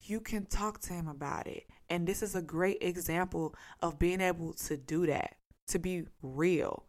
you 0.00 0.20
can 0.20 0.46
talk 0.46 0.80
to 0.82 0.92
him 0.92 1.08
about 1.08 1.46
it. 1.46 1.66
And 1.88 2.06
this 2.06 2.22
is 2.22 2.34
a 2.34 2.42
great 2.42 2.78
example 2.80 3.54
of 3.80 3.98
being 3.98 4.20
able 4.20 4.52
to 4.54 4.76
do 4.76 5.06
that, 5.06 5.36
to 5.68 5.78
be 5.78 6.04
real 6.22 6.86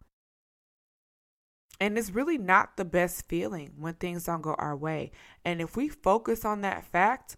and 1.80 1.98
it's 1.98 2.10
really 2.10 2.38
not 2.38 2.76
the 2.76 2.84
best 2.84 3.28
feeling 3.28 3.72
when 3.76 3.94
things 3.94 4.24
don't 4.24 4.42
go 4.42 4.54
our 4.54 4.76
way. 4.76 5.10
And 5.44 5.60
if 5.60 5.76
we 5.76 5.88
focus 5.88 6.44
on 6.44 6.60
that 6.60 6.84
fact, 6.84 7.36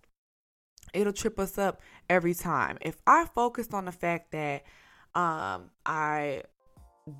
it'll 0.92 1.12
trip 1.12 1.38
us 1.38 1.58
up 1.58 1.80
every 2.08 2.35
time. 2.35 2.78
If 2.80 2.96
I 3.06 3.25
focused 3.25 3.73
on 3.73 3.87
the 3.87 3.92
fact 3.92 4.32
that 4.32 4.64
um, 5.14 5.70
I 5.85 6.42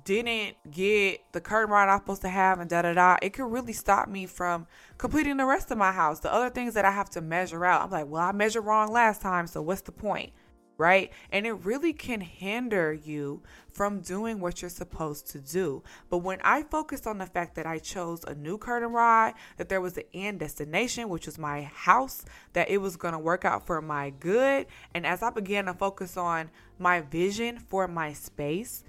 didn't 0.03 0.57
get 0.69 1.21
the 1.31 1.39
curtain 1.39 1.71
rod 1.71 1.87
I'm 1.87 1.99
supposed 1.99 2.21
to 2.23 2.29
have 2.29 2.59
and 2.59 2.69
da 2.69 2.81
da 2.81 2.93
da, 2.93 3.17
it 3.21 3.31
could 3.31 3.49
really 3.49 3.73
stop 3.73 4.09
me 4.09 4.25
from 4.25 4.67
completing 4.97 5.37
the 5.37 5.45
rest 5.45 5.71
of 5.71 5.77
my 5.77 5.93
house. 5.93 6.19
The 6.19 6.33
other 6.33 6.49
things 6.49 6.73
that 6.73 6.83
I 6.83 6.91
have 6.91 7.09
to 7.11 7.21
measure 7.21 7.63
out, 7.63 7.83
I'm 7.83 7.91
like, 7.91 8.07
well, 8.07 8.23
I 8.23 8.33
measured 8.33 8.65
wrong 8.65 8.91
last 8.91 9.21
time, 9.21 9.47
so 9.47 9.61
what's 9.61 9.81
the 9.81 9.93
point? 9.93 10.33
right? 10.77 11.11
And 11.31 11.45
it 11.45 11.53
really 11.53 11.93
can 11.93 12.21
hinder 12.21 12.93
you 12.93 13.41
from 13.71 14.01
doing 14.01 14.39
what 14.39 14.61
you're 14.61 14.69
supposed 14.69 15.27
to 15.31 15.39
do. 15.39 15.83
But 16.09 16.19
when 16.19 16.39
I 16.43 16.63
focused 16.63 17.07
on 17.07 17.17
the 17.17 17.25
fact 17.25 17.55
that 17.55 17.65
I 17.65 17.79
chose 17.79 18.23
a 18.23 18.35
new 18.35 18.57
curtain 18.57 18.91
rod, 18.91 19.33
that 19.57 19.69
there 19.69 19.81
was 19.81 19.97
an 19.97 20.03
end 20.13 20.39
destination, 20.39 21.09
which 21.09 21.25
was 21.25 21.37
my 21.37 21.63
house, 21.63 22.25
that 22.53 22.69
it 22.69 22.77
was 22.77 22.95
going 22.95 23.13
to 23.13 23.19
work 23.19 23.45
out 23.45 23.65
for 23.65 23.81
my 23.81 24.11
good, 24.11 24.67
and 24.93 25.05
as 25.05 25.23
I 25.23 25.29
began 25.29 25.65
to 25.65 25.73
focus 25.73 26.17
on 26.17 26.49
my 26.77 27.01
vision 27.01 27.57
for 27.57 27.87
my 27.87 28.13
space, 28.13 28.83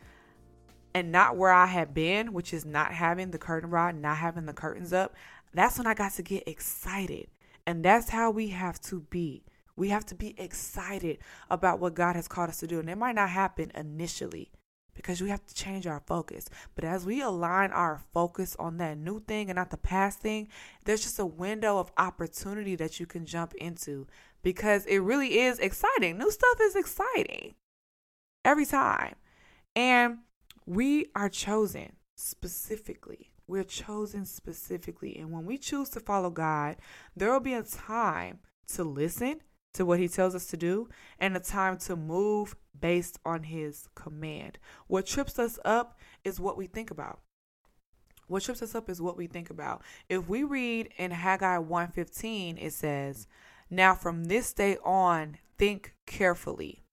and 0.94 1.12
not 1.12 1.36
where 1.36 1.52
I 1.52 1.66
had 1.66 1.94
been, 1.94 2.32
which 2.32 2.52
is 2.52 2.64
not 2.64 2.92
having 2.92 3.30
the 3.30 3.38
curtain 3.38 3.70
rod, 3.70 3.94
not 3.96 4.18
having 4.18 4.46
the 4.46 4.52
curtains 4.52 4.92
up, 4.92 5.14
that's 5.52 5.78
when 5.78 5.86
I 5.86 5.94
got 5.94 6.12
to 6.14 6.22
get 6.22 6.46
excited. 6.46 7.28
And 7.66 7.84
that's 7.84 8.10
how 8.10 8.30
we 8.30 8.48
have 8.48 8.80
to 8.82 9.00
be. 9.10 9.44
We 9.76 9.90
have 9.90 10.06
to 10.06 10.14
be 10.14 10.34
excited 10.38 11.18
about 11.50 11.78
what 11.78 11.94
God 11.94 12.16
has 12.16 12.28
called 12.28 12.48
us 12.48 12.58
to 12.58 12.66
do. 12.66 12.80
And 12.80 12.90
it 12.90 12.98
might 12.98 13.14
not 13.14 13.30
happen 13.30 13.70
initially 13.74 14.50
because 14.94 15.22
we 15.22 15.28
have 15.28 15.46
to 15.46 15.54
change 15.54 15.86
our 15.86 16.00
focus. 16.00 16.48
But 16.74 16.84
as 16.84 17.06
we 17.06 17.22
align 17.22 17.70
our 17.70 18.00
focus 18.12 18.56
on 18.58 18.78
that 18.78 18.98
new 18.98 19.20
thing 19.20 19.48
and 19.48 19.56
not 19.56 19.70
the 19.70 19.76
past 19.76 20.18
thing, 20.18 20.48
there's 20.84 21.02
just 21.02 21.20
a 21.20 21.26
window 21.26 21.78
of 21.78 21.92
opportunity 21.96 22.74
that 22.74 22.98
you 22.98 23.06
can 23.06 23.24
jump 23.24 23.54
into 23.54 24.06
because 24.42 24.84
it 24.86 24.98
really 24.98 25.38
is 25.38 25.60
exciting. 25.60 26.18
New 26.18 26.30
stuff 26.30 26.58
is 26.60 26.74
exciting 26.74 27.54
every 28.44 28.66
time. 28.66 29.14
And 29.76 30.18
we 30.68 31.06
are 31.14 31.30
chosen 31.30 31.96
specifically. 32.14 33.30
We're 33.46 33.64
chosen 33.64 34.26
specifically. 34.26 35.16
And 35.16 35.32
when 35.32 35.46
we 35.46 35.56
choose 35.56 35.88
to 35.90 36.00
follow 36.00 36.28
God, 36.28 36.76
there 37.16 37.32
will 37.32 37.40
be 37.40 37.54
a 37.54 37.62
time 37.62 38.40
to 38.74 38.84
listen 38.84 39.40
to 39.72 39.86
what 39.86 39.98
he 39.98 40.08
tells 40.08 40.34
us 40.34 40.46
to 40.48 40.58
do 40.58 40.90
and 41.18 41.34
a 41.34 41.40
time 41.40 41.78
to 41.78 41.96
move 41.96 42.54
based 42.78 43.18
on 43.24 43.44
his 43.44 43.88
command. 43.94 44.58
What 44.88 45.06
trips 45.06 45.38
us 45.38 45.58
up 45.64 45.98
is 46.22 46.38
what 46.38 46.58
we 46.58 46.66
think 46.66 46.90
about. 46.90 47.20
What 48.26 48.42
trips 48.42 48.60
us 48.60 48.74
up 48.74 48.90
is 48.90 49.00
what 49.00 49.16
we 49.16 49.26
think 49.26 49.48
about. 49.48 49.82
If 50.10 50.28
we 50.28 50.42
read 50.42 50.92
in 50.98 51.12
Haggai 51.12 51.56
1:15 51.58 52.58
it 52.58 52.74
says, 52.74 53.26
"Now 53.70 53.94
from 53.94 54.24
this 54.24 54.52
day 54.52 54.76
on 54.84 55.38
think 55.56 55.94
carefully." 56.04 56.84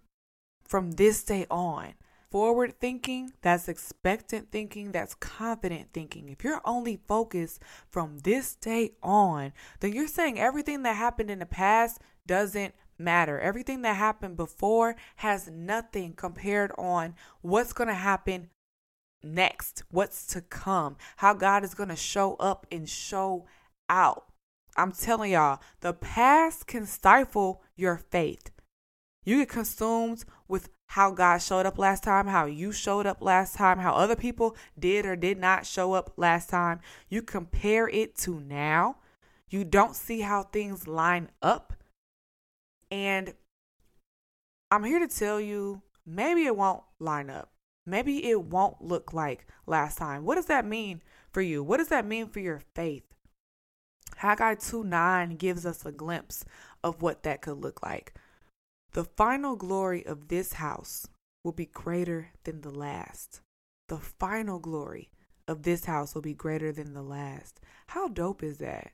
From 0.63 0.91
this 0.91 1.25
day 1.25 1.45
on, 1.51 1.95
forward 2.31 2.79
thinking, 2.79 3.33
that's 3.41 3.67
expectant 3.67 4.51
thinking, 4.51 4.91
that's 4.91 5.15
confident 5.15 5.89
thinking. 5.93 6.29
If 6.29 6.43
you're 6.43 6.61
only 6.65 6.99
focused 7.07 7.61
from 7.89 8.19
this 8.19 8.55
day 8.55 8.91
on, 9.01 9.53
then 9.79 9.93
you're 9.93 10.07
saying 10.07 10.39
everything 10.39 10.83
that 10.83 10.95
happened 10.95 11.31
in 11.31 11.39
the 11.39 11.45
past 11.45 12.01
doesn't 12.27 12.73
matter. 12.97 13.39
Everything 13.39 13.81
that 13.83 13.95
happened 13.95 14.37
before 14.37 14.95
has 15.17 15.49
nothing 15.49 16.13
compared 16.13 16.71
on 16.77 17.15
what's 17.41 17.73
going 17.73 17.87
to 17.89 17.93
happen 17.93 18.49
next, 19.23 19.83
what's 19.89 20.25
to 20.27 20.41
come, 20.41 20.97
how 21.17 21.33
God 21.33 21.63
is 21.63 21.73
going 21.73 21.89
to 21.89 21.95
show 21.95 22.35
up 22.35 22.65
and 22.71 22.87
show 22.87 23.45
out. 23.89 24.25
I'm 24.77 24.91
telling 24.91 25.31
y'all, 25.31 25.61
the 25.81 25.93
past 25.93 26.67
can 26.67 26.85
stifle 26.85 27.61
your 27.75 27.97
faith. 27.97 28.51
You 29.23 29.37
get 29.37 29.49
consumed 29.49 30.25
with 30.47 30.69
how 30.87 31.11
God 31.11 31.39
showed 31.39 31.65
up 31.65 31.77
last 31.77 32.03
time, 32.03 32.27
how 32.27 32.45
you 32.45 32.71
showed 32.71 33.05
up 33.05 33.21
last 33.21 33.55
time, 33.55 33.79
how 33.79 33.93
other 33.93 34.15
people 34.15 34.55
did 34.77 35.05
or 35.05 35.15
did 35.15 35.37
not 35.37 35.65
show 35.65 35.93
up 35.93 36.13
last 36.17 36.49
time. 36.49 36.79
You 37.09 37.21
compare 37.21 37.87
it 37.89 38.15
to 38.19 38.39
now. 38.39 38.97
You 39.49 39.63
don't 39.63 39.95
see 39.95 40.21
how 40.21 40.43
things 40.43 40.87
line 40.87 41.29
up. 41.41 41.73
And 42.91 43.33
I'm 44.71 44.83
here 44.83 44.99
to 44.99 45.07
tell 45.07 45.39
you 45.39 45.81
maybe 46.05 46.45
it 46.45 46.55
won't 46.55 46.83
line 46.99 47.29
up. 47.29 47.51
Maybe 47.85 48.27
it 48.29 48.41
won't 48.41 48.81
look 48.81 49.13
like 49.13 49.47
last 49.67 49.97
time. 49.97 50.25
What 50.25 50.35
does 50.35 50.47
that 50.47 50.65
mean 50.65 51.01
for 51.31 51.41
you? 51.41 51.63
What 51.63 51.77
does 51.77 51.89
that 51.89 52.05
mean 52.05 52.27
for 52.27 52.39
your 52.39 52.61
faith? 52.73 53.03
Haggai 54.17 54.55
2 54.55 54.83
9 54.83 55.35
gives 55.35 55.65
us 55.65 55.85
a 55.85 55.91
glimpse 55.91 56.45
of 56.83 57.01
what 57.01 57.23
that 57.23 57.41
could 57.41 57.57
look 57.57 57.83
like. 57.83 58.13
The 58.95 59.03
final 59.03 59.57
glory 59.57 60.05
of 60.05 60.29
this 60.29 60.53
house 60.53 61.05
will 61.43 61.51
be 61.51 61.65
greater 61.65 62.29
than 62.45 62.61
the 62.61 62.71
last. 62.71 63.41
The 63.89 63.97
final 63.97 64.57
glory 64.57 65.11
of 65.49 65.63
this 65.63 65.83
house 65.83 66.15
will 66.15 66.21
be 66.21 66.33
greater 66.33 66.71
than 66.71 66.93
the 66.93 67.01
last. 67.01 67.59
How 67.87 68.07
dope 68.07 68.41
is 68.41 68.59
that? 68.59 68.93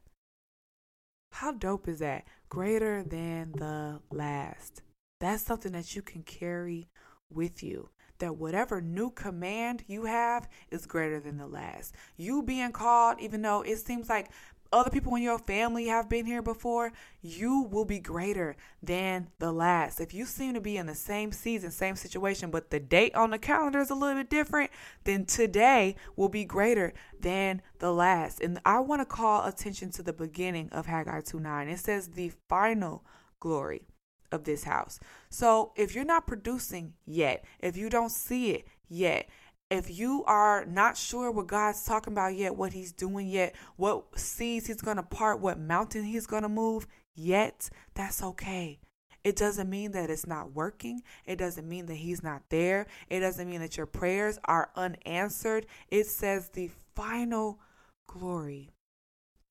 How 1.33 1.51
dope 1.51 1.87
is 1.87 1.99
that? 1.99 2.25
Greater 2.49 3.03
than 3.03 3.51
the 3.51 3.99
last. 4.09 4.81
That's 5.19 5.43
something 5.43 5.73
that 5.73 5.95
you 5.95 6.01
can 6.01 6.23
carry 6.23 6.89
with 7.31 7.61
you. 7.61 7.91
That 8.17 8.37
whatever 8.37 8.81
new 8.81 9.11
command 9.11 9.83
you 9.85 10.05
have 10.05 10.49
is 10.71 10.87
greater 10.87 11.19
than 11.19 11.37
the 11.37 11.45
last. 11.45 11.93
You 12.17 12.41
being 12.41 12.71
called, 12.71 13.19
even 13.19 13.43
though 13.43 13.61
it 13.61 13.77
seems 13.77 14.09
like 14.09 14.31
other 14.71 14.89
people 14.89 15.15
in 15.15 15.23
your 15.23 15.39
family 15.39 15.87
have 15.87 16.09
been 16.09 16.25
here 16.25 16.41
before, 16.41 16.93
you 17.21 17.61
will 17.71 17.85
be 17.85 17.99
greater 17.99 18.55
than 18.81 19.29
the 19.39 19.51
last. 19.51 19.99
If 19.99 20.13
you 20.13 20.25
seem 20.25 20.53
to 20.53 20.61
be 20.61 20.77
in 20.77 20.85
the 20.85 20.95
same 20.95 21.31
season, 21.31 21.71
same 21.71 21.95
situation, 21.95 22.51
but 22.51 22.69
the 22.69 22.79
date 22.79 23.13
on 23.15 23.31
the 23.31 23.37
calendar 23.37 23.79
is 23.79 23.89
a 23.89 23.95
little 23.95 24.21
bit 24.21 24.29
different, 24.29 24.71
then 25.03 25.25
today 25.25 25.95
will 26.15 26.29
be 26.29 26.45
greater 26.45 26.93
than 27.19 27.61
the 27.79 27.91
last. 27.91 28.39
And 28.41 28.59
I 28.65 28.79
want 28.79 29.01
to 29.01 29.05
call 29.05 29.45
attention 29.45 29.91
to 29.91 30.03
the 30.03 30.13
beginning 30.13 30.69
of 30.71 30.85
Haggai 30.85 31.21
2 31.21 31.39
9. 31.39 31.67
It 31.67 31.79
says, 31.79 32.09
the 32.09 32.31
final 32.47 33.03
glory 33.39 33.87
of 34.31 34.45
this 34.45 34.63
house. 34.63 34.99
So 35.29 35.73
if 35.75 35.93
you're 35.93 36.05
not 36.05 36.27
producing 36.27 36.93
yet, 37.05 37.43
if 37.59 37.75
you 37.75 37.89
don't 37.89 38.11
see 38.11 38.51
it 38.51 38.67
yet, 38.87 39.27
if 39.71 39.89
you 39.89 40.25
are 40.25 40.65
not 40.65 40.97
sure 40.97 41.31
what 41.31 41.47
God's 41.47 41.85
talking 41.85 42.11
about 42.11 42.35
yet, 42.35 42.57
what 42.57 42.73
He's 42.73 42.91
doing 42.91 43.27
yet, 43.27 43.55
what 43.77 44.19
seas 44.19 44.67
He's 44.67 44.81
going 44.81 44.97
to 44.97 45.03
part, 45.03 45.39
what 45.39 45.57
mountain 45.57 46.03
He's 46.03 46.27
going 46.27 46.43
to 46.43 46.49
move 46.49 46.85
yet, 47.15 47.69
that's 47.95 48.21
okay. 48.21 48.79
It 49.23 49.37
doesn't 49.37 49.69
mean 49.69 49.93
that 49.93 50.09
it's 50.09 50.27
not 50.27 50.51
working. 50.53 51.03
It 51.25 51.37
doesn't 51.37 51.69
mean 51.69 51.85
that 51.85 51.95
He's 51.95 52.21
not 52.21 52.43
there. 52.49 52.85
It 53.09 53.21
doesn't 53.21 53.49
mean 53.49 53.61
that 53.61 53.77
your 53.77 53.85
prayers 53.85 54.39
are 54.43 54.71
unanswered. 54.75 55.67
It 55.87 56.05
says 56.07 56.49
the 56.49 56.69
final 56.93 57.59
glory. 58.07 58.71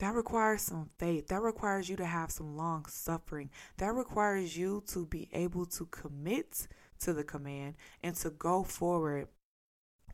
That 0.01 0.15
requires 0.15 0.63
some 0.63 0.91
faith. 0.99 1.29
That 1.29 1.41
requires 1.41 1.89
you 1.89 1.97
to 1.97 2.07
have 2.07 2.31
some 2.31 2.57
long 2.57 2.85
suffering. 2.87 3.51
That 3.79 3.95
requires 3.95 4.57
you 4.57 4.83
to 4.89 5.07
be 5.07 5.31
able 5.33 5.65
to 5.67 5.87
commit 5.87 6.69
to 7.01 7.15
the 7.15 7.25
command 7.25 7.77
and 8.03 8.15
to 8.17 8.31
go 8.31 8.65
forward 8.65 9.29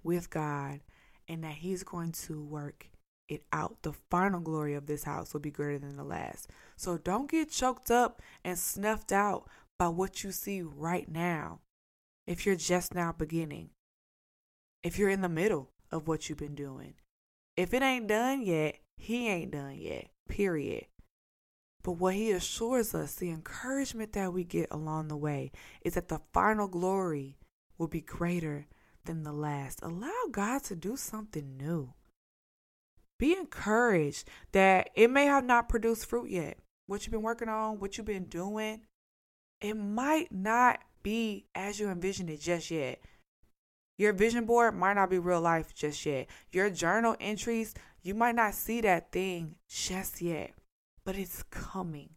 with 0.07 0.31
God 0.31 0.81
and 1.29 1.45
that 1.45 1.57
He's 1.57 1.83
going 1.83 2.13
to 2.13 2.41
work 2.41 2.89
it 3.29 3.43
out. 3.53 3.83
The 3.83 3.93
final 4.11 4.41
glory 4.41 4.75
of 4.75 4.87
this 4.87 5.05
house 5.05 5.33
will 5.33 5.41
be 5.41 5.51
greater 5.51 5.79
than 5.79 5.97
the 5.97 6.05
last. 6.05 6.49
So 6.77 6.97
don't 6.97 7.31
get 7.31 7.51
choked 7.51 7.91
up 7.91 8.23
and 8.45 8.59
snuffed 8.59 9.13
out 9.13 9.49
by 9.79 9.89
what 9.89 10.25
you 10.25 10.33
see 10.33 10.63
right 10.63 11.11
now. 11.11 11.61
If 12.27 12.47
you're 12.47 12.57
just 12.57 12.95
now 12.95 13.13
beginning, 13.13 13.71
if 14.83 14.99
you're 14.99 15.11
in 15.11 15.21
the 15.21 15.29
middle 15.29 15.71
of 15.91 16.09
what 16.09 16.29
you've 16.29 16.39
been 16.39 16.55
doing, 16.55 16.95
if 17.57 17.73
it 17.75 17.83
ain't 17.83 18.07
done 18.07 18.43
yet, 18.43 18.79
He 18.97 19.29
ain't 19.29 19.53
done 19.53 19.77
yet, 19.79 20.09
period. 20.29 20.87
But 21.83 21.93
what 21.93 22.15
He 22.15 22.33
assures 22.33 22.95
us, 22.95 23.15
the 23.15 23.31
encouragement 23.31 24.13
that 24.13 24.33
we 24.33 24.45
get 24.45 24.69
along 24.71 25.09
the 25.09 25.17
way, 25.17 25.53
is 25.83 25.95
that 25.95 26.09
the 26.09 26.21
final 26.33 26.69
glory 26.69 27.37
will 27.79 27.89
be 27.89 28.01
greater 28.01 28.67
than 29.07 29.23
the 29.23 29.33
last. 29.33 29.81
Allow 29.83 30.27
God 30.31 30.63
to 30.65 30.77
do 30.77 30.97
something 30.97 31.57
new. 31.57 31.95
Be 33.19 33.33
encouraged 33.33 34.29
that 34.53 34.91
it 34.95 35.11
may 35.11 35.25
have 35.25 35.45
not 35.45 35.69
produced 35.69 36.07
fruit 36.07 36.31
yet. 36.31 36.59
What 36.87 37.05
you've 37.05 37.13
been 37.13 37.23
working 37.23 37.49
on, 37.49 37.79
what 37.79 37.97
you've 37.97 38.07
been 38.07 38.27
doing, 38.27 38.83
it 39.61 39.75
might 39.75 40.31
not 40.31 40.81
be 41.03 41.47
as 41.55 41.81
you 41.81 41.89
envisioned 41.89 42.31
it 42.31 42.41
just 42.41 42.71
yet. 42.71 43.01
Your 43.99 44.13
vision 44.13 44.45
board 44.45 44.75
might 44.75 44.95
not 44.95 45.09
be 45.09 45.19
real 45.19 45.41
life 45.41 45.75
just 45.75 46.05
yet. 46.05 46.27
Your 46.53 46.69
journal 46.69 47.17
entries, 47.19 47.75
you 48.03 48.15
might 48.15 48.35
not 48.35 48.55
see 48.55 48.83
that 48.83 49.11
thing 49.11 49.55
just 49.69 50.21
yet, 50.21 50.53
but 51.05 51.17
it's 51.17 51.43
coming. 51.45 52.11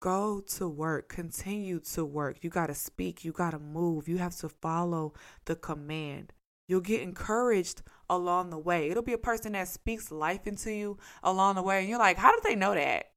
Go 0.00 0.42
to 0.56 0.66
work, 0.66 1.10
continue 1.10 1.78
to 1.92 2.06
work. 2.06 2.38
You 2.40 2.48
got 2.48 2.68
to 2.68 2.74
speak, 2.74 3.22
you 3.22 3.32
got 3.32 3.50
to 3.50 3.58
move, 3.58 4.08
you 4.08 4.16
have 4.16 4.34
to 4.36 4.48
follow 4.48 5.12
the 5.44 5.54
command. 5.54 6.32
You'll 6.66 6.80
get 6.80 7.02
encouraged 7.02 7.82
along 8.08 8.48
the 8.48 8.58
way. 8.58 8.88
It'll 8.88 9.02
be 9.02 9.12
a 9.12 9.18
person 9.18 9.52
that 9.52 9.68
speaks 9.68 10.10
life 10.10 10.46
into 10.46 10.72
you 10.72 10.98
along 11.22 11.56
the 11.56 11.62
way, 11.62 11.80
and 11.80 11.88
you're 11.88 11.98
like, 11.98 12.16
how 12.16 12.34
did 12.34 12.44
they 12.44 12.56
know 12.56 12.74
that? 12.74 13.10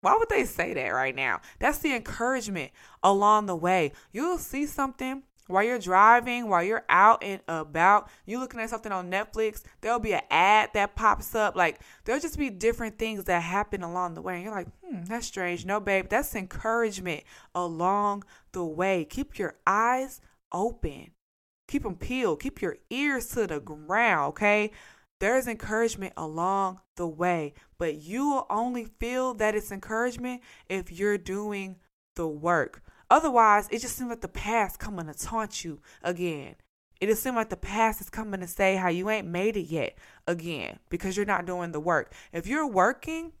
Why 0.00 0.16
would 0.18 0.30
they 0.30 0.44
say 0.44 0.72
that 0.72 0.88
right 0.88 1.14
now? 1.14 1.40
That's 1.58 1.78
the 1.78 1.94
encouragement 1.94 2.72
along 3.02 3.46
the 3.46 3.56
way. 3.56 3.92
You'll 4.10 4.38
see 4.38 4.66
something 4.66 5.24
while 5.48 5.64
you're 5.64 5.78
driving, 5.78 6.48
while 6.48 6.62
you're 6.62 6.84
out 6.88 7.22
and 7.22 7.40
about, 7.48 8.08
you 8.26 8.38
looking 8.38 8.60
at 8.60 8.70
something 8.70 8.92
on 8.92 9.10
Netflix, 9.10 9.62
there'll 9.80 9.98
be 9.98 10.14
an 10.14 10.22
ad 10.30 10.70
that 10.74 10.94
pops 10.94 11.34
up. 11.34 11.56
Like 11.56 11.80
there'll 12.04 12.20
just 12.20 12.38
be 12.38 12.50
different 12.50 12.98
things 12.98 13.24
that 13.24 13.42
happen 13.42 13.82
along 13.82 14.14
the 14.14 14.22
way. 14.22 14.36
And 14.36 14.44
you're 14.44 14.54
like, 14.54 14.68
hmm, 14.82 15.04
that's 15.04 15.26
strange. 15.26 15.66
No, 15.66 15.80
babe, 15.80 16.08
that's 16.08 16.34
encouragement 16.34 17.24
along 17.54 18.24
the 18.52 18.64
way. 18.64 19.04
Keep 19.04 19.38
your 19.38 19.56
eyes 19.66 20.20
open. 20.52 21.10
Keep 21.68 21.84
them 21.84 21.96
peeled. 21.96 22.40
Keep 22.40 22.60
your 22.60 22.76
ears 22.90 23.28
to 23.28 23.46
the 23.46 23.60
ground, 23.60 24.30
okay? 24.30 24.70
There's 25.20 25.46
encouragement 25.46 26.14
along 26.16 26.80
the 26.96 27.06
way, 27.06 27.54
but 27.78 27.94
you 27.94 28.28
will 28.28 28.46
only 28.50 28.86
feel 28.98 29.34
that 29.34 29.54
it's 29.54 29.70
encouragement 29.70 30.42
if 30.68 30.90
you're 30.90 31.16
doing 31.16 31.76
the 32.16 32.26
work. 32.26 32.82
Otherwise, 33.12 33.68
it 33.70 33.82
just 33.82 33.98
seems 33.98 34.08
like 34.08 34.22
the 34.22 34.26
past 34.26 34.78
coming 34.78 35.04
to 35.04 35.12
taunt 35.12 35.66
you 35.66 35.78
again. 36.02 36.54
It 36.98 37.08
just 37.08 37.22
seems 37.22 37.36
like 37.36 37.50
the 37.50 37.58
past 37.58 38.00
is 38.00 38.08
coming 38.08 38.40
to 38.40 38.46
say 38.46 38.76
how 38.76 38.88
you 38.88 39.10
ain't 39.10 39.26
made 39.26 39.58
it 39.58 39.66
yet 39.66 39.98
again 40.26 40.78
because 40.88 41.14
you're 41.14 41.26
not 41.26 41.44
doing 41.44 41.72
the 41.72 41.78
work. 41.78 42.14
If 42.32 42.46
you're 42.46 42.66
working, 42.66 43.32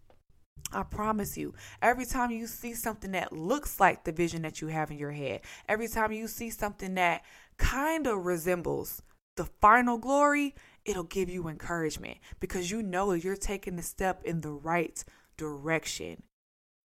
I 0.74 0.82
promise 0.82 1.38
you, 1.38 1.54
every 1.80 2.04
time 2.04 2.30
you 2.30 2.46
see 2.46 2.74
something 2.74 3.12
that 3.12 3.32
looks 3.32 3.80
like 3.80 4.04
the 4.04 4.12
vision 4.12 4.42
that 4.42 4.60
you 4.60 4.68
have 4.68 4.90
in 4.90 4.98
your 4.98 5.12
head, 5.12 5.40
every 5.66 5.88
time 5.88 6.12
you 6.12 6.28
see 6.28 6.50
something 6.50 6.96
that 6.96 7.22
kind 7.56 8.06
of 8.06 8.26
resembles 8.26 9.00
the 9.38 9.46
final 9.62 9.96
glory, 9.96 10.54
it'll 10.84 11.02
give 11.02 11.30
you 11.30 11.48
encouragement 11.48 12.18
because 12.40 12.70
you 12.70 12.82
know 12.82 13.14
you're 13.14 13.36
taking 13.36 13.76
the 13.76 13.82
step 13.82 14.22
in 14.22 14.42
the 14.42 14.52
right 14.52 15.02
direction. 15.38 16.24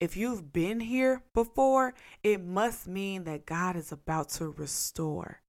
If 0.06 0.16
you've 0.16 0.54
been 0.54 0.82
here 0.82 1.24
before, 1.34 1.96
it 2.22 2.40
must 2.40 2.88
mean 2.88 3.24
that 3.24 3.48
God 3.48 3.76
is 3.76 3.92
about 3.92 4.30
to 4.34 4.50
restore. 4.50 5.42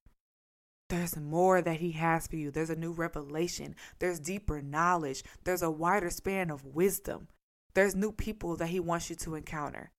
There's 0.89 1.15
more 1.15 1.61
that 1.61 1.81
He 1.81 1.93
has 1.93 2.27
for 2.27 2.37
you. 2.37 2.51
There's 2.51 2.71
a 2.71 2.75
new 2.75 2.93
revelation. 2.93 3.77
There's 3.99 4.19
deeper 4.19 4.63
knowledge. 4.63 5.23
There's 5.45 5.61
a 5.61 5.71
wider 5.71 6.09
span 6.09 6.51
of 6.51 6.65
wisdom. 6.65 7.29
There's 7.75 7.95
new 7.95 8.13
people 8.13 8.57
that 8.57 8.69
He 8.69 8.81
wants 8.81 9.11
you 9.11 9.17
to 9.17 9.35
encounter. 9.35 9.91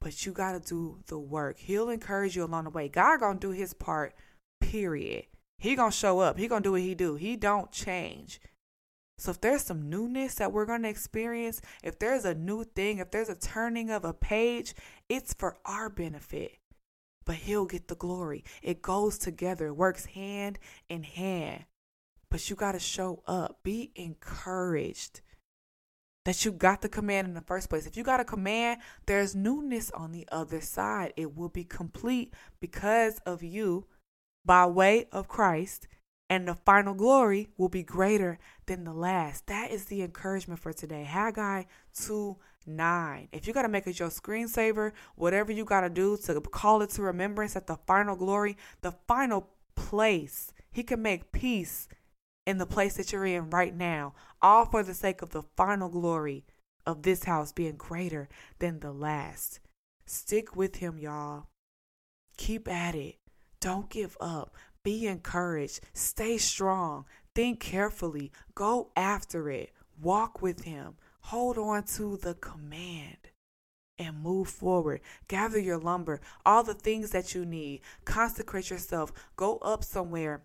But 0.00 0.24
you 0.24 0.32
got 0.32 0.52
to 0.52 0.60
do 0.60 1.00
the 1.08 1.18
work. 1.18 1.58
He'll 1.58 1.90
encourage 1.90 2.36
you 2.36 2.44
along 2.44 2.64
the 2.64 2.70
way. 2.70 2.88
God 2.88 3.20
going 3.20 3.40
to 3.40 3.48
do 3.48 3.52
His 3.52 3.74
part, 3.74 4.14
period. 4.62 5.26
He 5.58 5.76
going 5.76 5.90
to 5.90 5.96
show 5.96 6.20
up. 6.20 6.38
He 6.38 6.48
going 6.48 6.62
to 6.62 6.68
do 6.68 6.72
what 6.72 6.80
He 6.80 6.94
do. 6.94 7.16
He 7.16 7.36
don't 7.36 7.70
change. 7.70 8.40
So 9.18 9.30
if 9.30 9.40
there's 9.40 9.62
some 9.62 9.88
newness 9.88 10.34
that 10.36 10.52
we're 10.52 10.66
going 10.66 10.82
to 10.82 10.88
experience, 10.88 11.60
if 11.82 11.98
there's 11.98 12.24
a 12.24 12.34
new 12.34 12.64
thing, 12.64 12.98
if 12.98 13.10
there's 13.10 13.28
a 13.28 13.34
turning 13.34 13.90
of 13.90 14.04
a 14.04 14.12
page, 14.12 14.74
it's 15.08 15.32
for 15.34 15.56
our 15.64 15.88
benefit. 15.88 16.58
But 17.24 17.36
he'll 17.36 17.66
get 17.66 17.88
the 17.88 17.94
glory. 17.94 18.44
It 18.62 18.82
goes 18.82 19.16
together, 19.16 19.72
works 19.72 20.06
hand 20.06 20.58
in 20.88 21.04
hand. 21.04 21.64
But 22.30 22.50
you 22.50 22.56
got 22.56 22.72
to 22.72 22.80
show 22.80 23.22
up. 23.26 23.60
Be 23.62 23.92
encouraged 23.94 25.20
that 26.24 26.44
you 26.44 26.52
got 26.52 26.80
the 26.82 26.88
command 26.88 27.28
in 27.28 27.34
the 27.34 27.40
first 27.40 27.68
place. 27.68 27.86
If 27.86 27.96
you 27.96 28.02
got 28.02 28.20
a 28.20 28.24
command, 28.24 28.80
there's 29.06 29.34
newness 29.34 29.90
on 29.90 30.12
the 30.12 30.26
other 30.32 30.60
side. 30.60 31.12
It 31.16 31.36
will 31.36 31.48
be 31.48 31.64
complete 31.64 32.34
because 32.60 33.18
of 33.20 33.42
you 33.42 33.86
by 34.44 34.66
way 34.66 35.06
of 35.12 35.28
Christ 35.28 35.86
and 36.30 36.48
the 36.48 36.54
final 36.54 36.94
glory 36.94 37.48
will 37.56 37.68
be 37.68 37.82
greater 37.82 38.38
than 38.66 38.84
the 38.84 38.92
last. 38.92 39.46
That 39.46 39.70
is 39.70 39.86
the 39.86 40.02
encouragement 40.02 40.60
for 40.60 40.72
today. 40.72 41.04
Haggai 41.04 41.64
2 41.94 42.36
9. 42.66 43.28
If 43.32 43.46
you 43.46 43.52
got 43.52 43.62
to 43.62 43.68
make 43.68 43.86
it 43.86 43.98
your 43.98 44.08
screensaver, 44.08 44.92
whatever 45.16 45.52
you 45.52 45.64
got 45.64 45.82
to 45.82 45.90
do 45.90 46.16
to 46.24 46.40
call 46.40 46.80
it 46.80 46.90
to 46.90 47.02
remembrance 47.02 47.56
at 47.56 47.66
the 47.66 47.76
final 47.86 48.16
glory, 48.16 48.56
the 48.80 48.92
final 49.06 49.50
place, 49.76 50.52
He 50.72 50.82
can 50.82 51.02
make 51.02 51.32
peace 51.32 51.88
in 52.46 52.58
the 52.58 52.66
place 52.66 52.96
that 52.96 53.12
you're 53.12 53.26
in 53.26 53.50
right 53.50 53.74
now, 53.74 54.14
all 54.40 54.66
for 54.66 54.82
the 54.82 54.94
sake 54.94 55.22
of 55.22 55.30
the 55.30 55.42
final 55.56 55.88
glory 55.88 56.44
of 56.86 57.02
this 57.02 57.24
house 57.24 57.52
being 57.52 57.76
greater 57.76 58.28
than 58.58 58.80
the 58.80 58.92
last. 58.92 59.60
Stick 60.06 60.56
with 60.56 60.76
Him, 60.76 60.98
y'all. 60.98 61.48
Keep 62.36 62.68
at 62.68 62.94
it. 62.94 63.16
Don't 63.60 63.88
give 63.88 64.16
up. 64.20 64.54
Be 64.84 65.06
encouraged. 65.06 65.80
Stay 65.94 66.38
strong. 66.38 67.06
Think 67.34 67.58
carefully. 67.58 68.30
Go 68.54 68.90
after 68.94 69.50
it. 69.50 69.72
Walk 70.00 70.42
with 70.42 70.64
Him. 70.64 70.94
Hold 71.20 71.58
on 71.58 71.84
to 71.84 72.18
the 72.18 72.34
command 72.34 73.16
and 73.98 74.22
move 74.22 74.48
forward. 74.48 75.00
Gather 75.26 75.58
your 75.58 75.78
lumber, 75.78 76.20
all 76.44 76.62
the 76.62 76.74
things 76.74 77.10
that 77.10 77.34
you 77.34 77.46
need. 77.46 77.80
Consecrate 78.04 78.70
yourself. 78.70 79.12
Go 79.36 79.58
up 79.58 79.84
somewhere. 79.84 80.42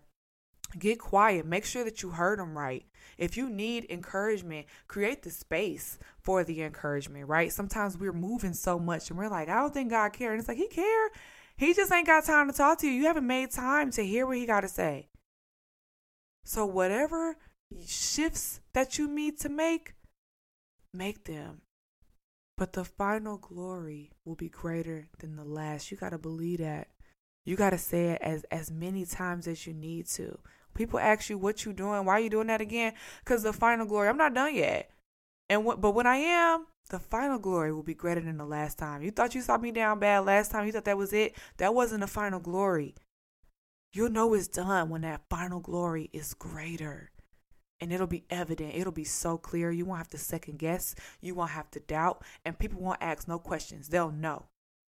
Get 0.78 0.98
quiet. 1.00 1.46
Make 1.46 1.64
sure 1.64 1.84
that 1.84 2.02
you 2.02 2.10
heard 2.10 2.38
them 2.38 2.56
right. 2.56 2.86
If 3.18 3.36
you 3.36 3.50
need 3.50 3.86
encouragement, 3.90 4.66
create 4.86 5.22
the 5.22 5.30
space 5.30 5.98
for 6.22 6.44
the 6.44 6.62
encouragement, 6.62 7.28
right? 7.28 7.52
Sometimes 7.52 7.98
we're 7.98 8.12
moving 8.12 8.54
so 8.54 8.78
much 8.78 9.10
and 9.10 9.18
we're 9.18 9.28
like, 9.28 9.48
I 9.48 9.56
don't 9.56 9.74
think 9.74 9.90
God 9.90 10.12
cares. 10.12 10.32
And 10.32 10.40
it's 10.40 10.48
like, 10.48 10.56
He 10.56 10.68
care. 10.68 11.10
He 11.60 11.74
just 11.74 11.92
ain't 11.92 12.06
got 12.06 12.24
time 12.24 12.50
to 12.50 12.56
talk 12.56 12.78
to 12.78 12.86
you. 12.86 12.94
You 12.94 13.04
haven't 13.04 13.26
made 13.26 13.50
time 13.50 13.90
to 13.90 14.02
hear 14.02 14.24
what 14.24 14.38
he 14.38 14.46
got 14.46 14.62
to 14.62 14.68
say. 14.68 15.08
So, 16.42 16.64
whatever 16.64 17.36
shifts 17.86 18.60
that 18.72 18.96
you 18.96 19.06
need 19.06 19.38
to 19.40 19.50
make, 19.50 19.92
make 20.94 21.24
them. 21.24 21.60
But 22.56 22.72
the 22.72 22.82
final 22.82 23.36
glory 23.36 24.12
will 24.24 24.36
be 24.36 24.48
greater 24.48 25.08
than 25.18 25.36
the 25.36 25.44
last. 25.44 25.90
You 25.90 25.98
got 25.98 26.10
to 26.10 26.18
believe 26.18 26.60
that. 26.60 26.88
You 27.44 27.56
got 27.56 27.70
to 27.70 27.78
say 27.78 28.12
it 28.12 28.22
as, 28.22 28.44
as 28.50 28.70
many 28.70 29.04
times 29.04 29.46
as 29.46 29.66
you 29.66 29.74
need 29.74 30.06
to. 30.12 30.38
People 30.74 30.98
ask 30.98 31.28
you 31.28 31.36
what 31.36 31.66
you 31.66 31.74
doing, 31.74 32.06
why 32.06 32.14
are 32.14 32.20
you 32.20 32.30
doing 32.30 32.46
that 32.46 32.62
again? 32.62 32.94
Because 33.22 33.42
the 33.42 33.52
final 33.52 33.84
glory, 33.84 34.08
I'm 34.08 34.16
not 34.16 34.32
done 34.32 34.54
yet. 34.54 34.90
And 35.50 35.66
what, 35.66 35.78
but 35.78 35.90
when 35.90 36.06
I 36.06 36.16
am, 36.16 36.64
the 36.90 36.98
final 36.98 37.38
glory 37.38 37.72
will 37.72 37.82
be 37.82 37.94
greater 37.94 38.20
than 38.20 38.36
the 38.36 38.44
last 38.44 38.78
time. 38.78 39.02
You 39.02 39.10
thought 39.10 39.34
you 39.34 39.40
saw 39.40 39.56
me 39.56 39.72
down 39.72 39.98
bad 39.98 40.26
last 40.26 40.50
time. 40.50 40.66
You 40.66 40.72
thought 40.72 40.84
that 40.84 40.98
was 40.98 41.12
it. 41.12 41.36
That 41.56 41.74
wasn't 41.74 42.02
the 42.02 42.06
final 42.06 42.40
glory. 42.40 42.94
You'll 43.92 44.10
know 44.10 44.34
it's 44.34 44.48
done 44.48 44.88
when 44.88 45.00
that 45.02 45.22
final 45.28 45.60
glory 45.60 46.10
is 46.12 46.34
greater. 46.34 47.10
And 47.80 47.92
it'll 47.92 48.06
be 48.06 48.24
evident. 48.28 48.74
It'll 48.74 48.92
be 48.92 49.04
so 49.04 49.38
clear. 49.38 49.70
You 49.70 49.86
won't 49.86 49.98
have 49.98 50.08
to 50.10 50.18
second 50.18 50.58
guess. 50.58 50.94
You 51.20 51.34
won't 51.34 51.52
have 51.52 51.70
to 51.72 51.80
doubt. 51.80 52.22
And 52.44 52.58
people 52.58 52.80
won't 52.80 53.02
ask 53.02 53.26
no 53.26 53.38
questions. 53.38 53.88
They'll 53.88 54.12
know. 54.12 54.46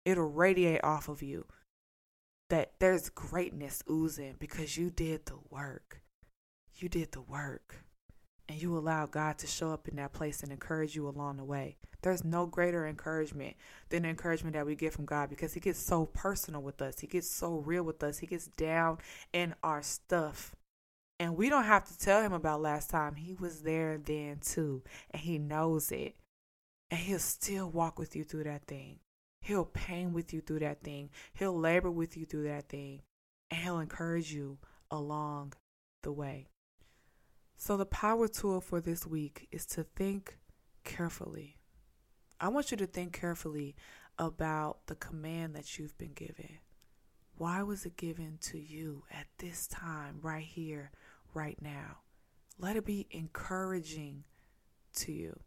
It'll 0.05 0.29
radiate 0.29 0.83
off 0.83 1.09
of 1.09 1.23
you 1.23 1.45
that 2.49 2.73
there's 2.79 3.09
greatness 3.09 3.81
oozing 3.89 4.35
because 4.37 4.77
you 4.77 4.91
did 4.91 5.25
the 5.25 5.39
work. 5.49 6.01
You 6.75 6.89
did 6.89 7.11
the 7.11 7.21
work. 7.21 7.83
And 8.47 8.61
you 8.61 8.77
allow 8.77 9.05
God 9.05 9.37
to 9.39 9.47
show 9.47 9.71
up 9.71 9.87
in 9.87 9.95
that 9.95 10.13
place 10.13 10.43
and 10.43 10.51
encourage 10.51 10.95
you 10.95 11.07
along 11.07 11.37
the 11.37 11.43
way. 11.43 11.77
There's 12.01 12.23
no 12.23 12.45
greater 12.45 12.85
encouragement 12.85 13.55
than 13.89 14.03
the 14.03 14.09
encouragement 14.09 14.53
that 14.53 14.65
we 14.65 14.75
get 14.75 14.93
from 14.93 15.05
God 15.05 15.29
because 15.29 15.53
He 15.53 15.59
gets 15.59 15.79
so 15.79 16.05
personal 16.05 16.61
with 16.61 16.81
us. 16.81 16.99
He 16.99 17.07
gets 17.07 17.29
so 17.29 17.55
real 17.55 17.83
with 17.83 18.03
us. 18.03 18.19
He 18.19 18.27
gets 18.27 18.47
down 18.47 18.99
in 19.33 19.55
our 19.63 19.81
stuff. 19.81 20.55
And 21.19 21.35
we 21.35 21.49
don't 21.49 21.63
have 21.63 21.85
to 21.85 21.97
tell 21.97 22.21
Him 22.21 22.33
about 22.33 22.61
last 22.61 22.91
time. 22.91 23.15
He 23.15 23.33
was 23.33 23.61
there 23.61 23.97
then 23.97 24.39
too. 24.39 24.83
And 25.09 25.21
He 25.23 25.39
knows 25.39 25.91
it. 25.91 26.15
And 26.91 26.99
He'll 26.99 27.17
still 27.17 27.71
walk 27.71 27.97
with 27.97 28.15
you 28.15 28.23
through 28.23 28.43
that 28.43 28.67
thing. 28.67 28.99
He'll 29.41 29.65
pain 29.65 30.13
with 30.13 30.31
you 30.33 30.41
through 30.41 30.59
that 30.59 30.81
thing. 30.83 31.09
He'll 31.33 31.57
labor 31.57 31.89
with 31.89 32.15
you 32.17 32.25
through 32.25 32.43
that 32.43 32.69
thing. 32.69 33.01
And 33.49 33.61
He'll 33.61 33.79
encourage 33.79 34.31
you 34.31 34.59
along 34.91 35.53
the 36.03 36.11
way. 36.11 36.49
So, 37.57 37.77
the 37.77 37.85
power 37.85 38.27
tool 38.27 38.61
for 38.61 38.81
this 38.81 39.07
week 39.07 39.47
is 39.51 39.65
to 39.67 39.83
think 39.83 40.37
carefully. 40.83 41.57
I 42.39 42.49
want 42.49 42.71
you 42.71 42.77
to 42.77 42.85
think 42.85 43.13
carefully 43.13 43.75
about 44.17 44.87
the 44.87 44.95
command 44.95 45.55
that 45.55 45.77
you've 45.77 45.97
been 45.97 46.13
given. 46.13 46.59
Why 47.37 47.63
was 47.63 47.85
it 47.85 47.97
given 47.97 48.37
to 48.41 48.59
you 48.59 49.03
at 49.11 49.27
this 49.39 49.67
time, 49.67 50.19
right 50.21 50.43
here, 50.43 50.91
right 51.33 51.57
now? 51.61 51.97
Let 52.59 52.75
it 52.75 52.85
be 52.85 53.07
encouraging 53.11 54.23
to 54.97 55.11
you. 55.11 55.39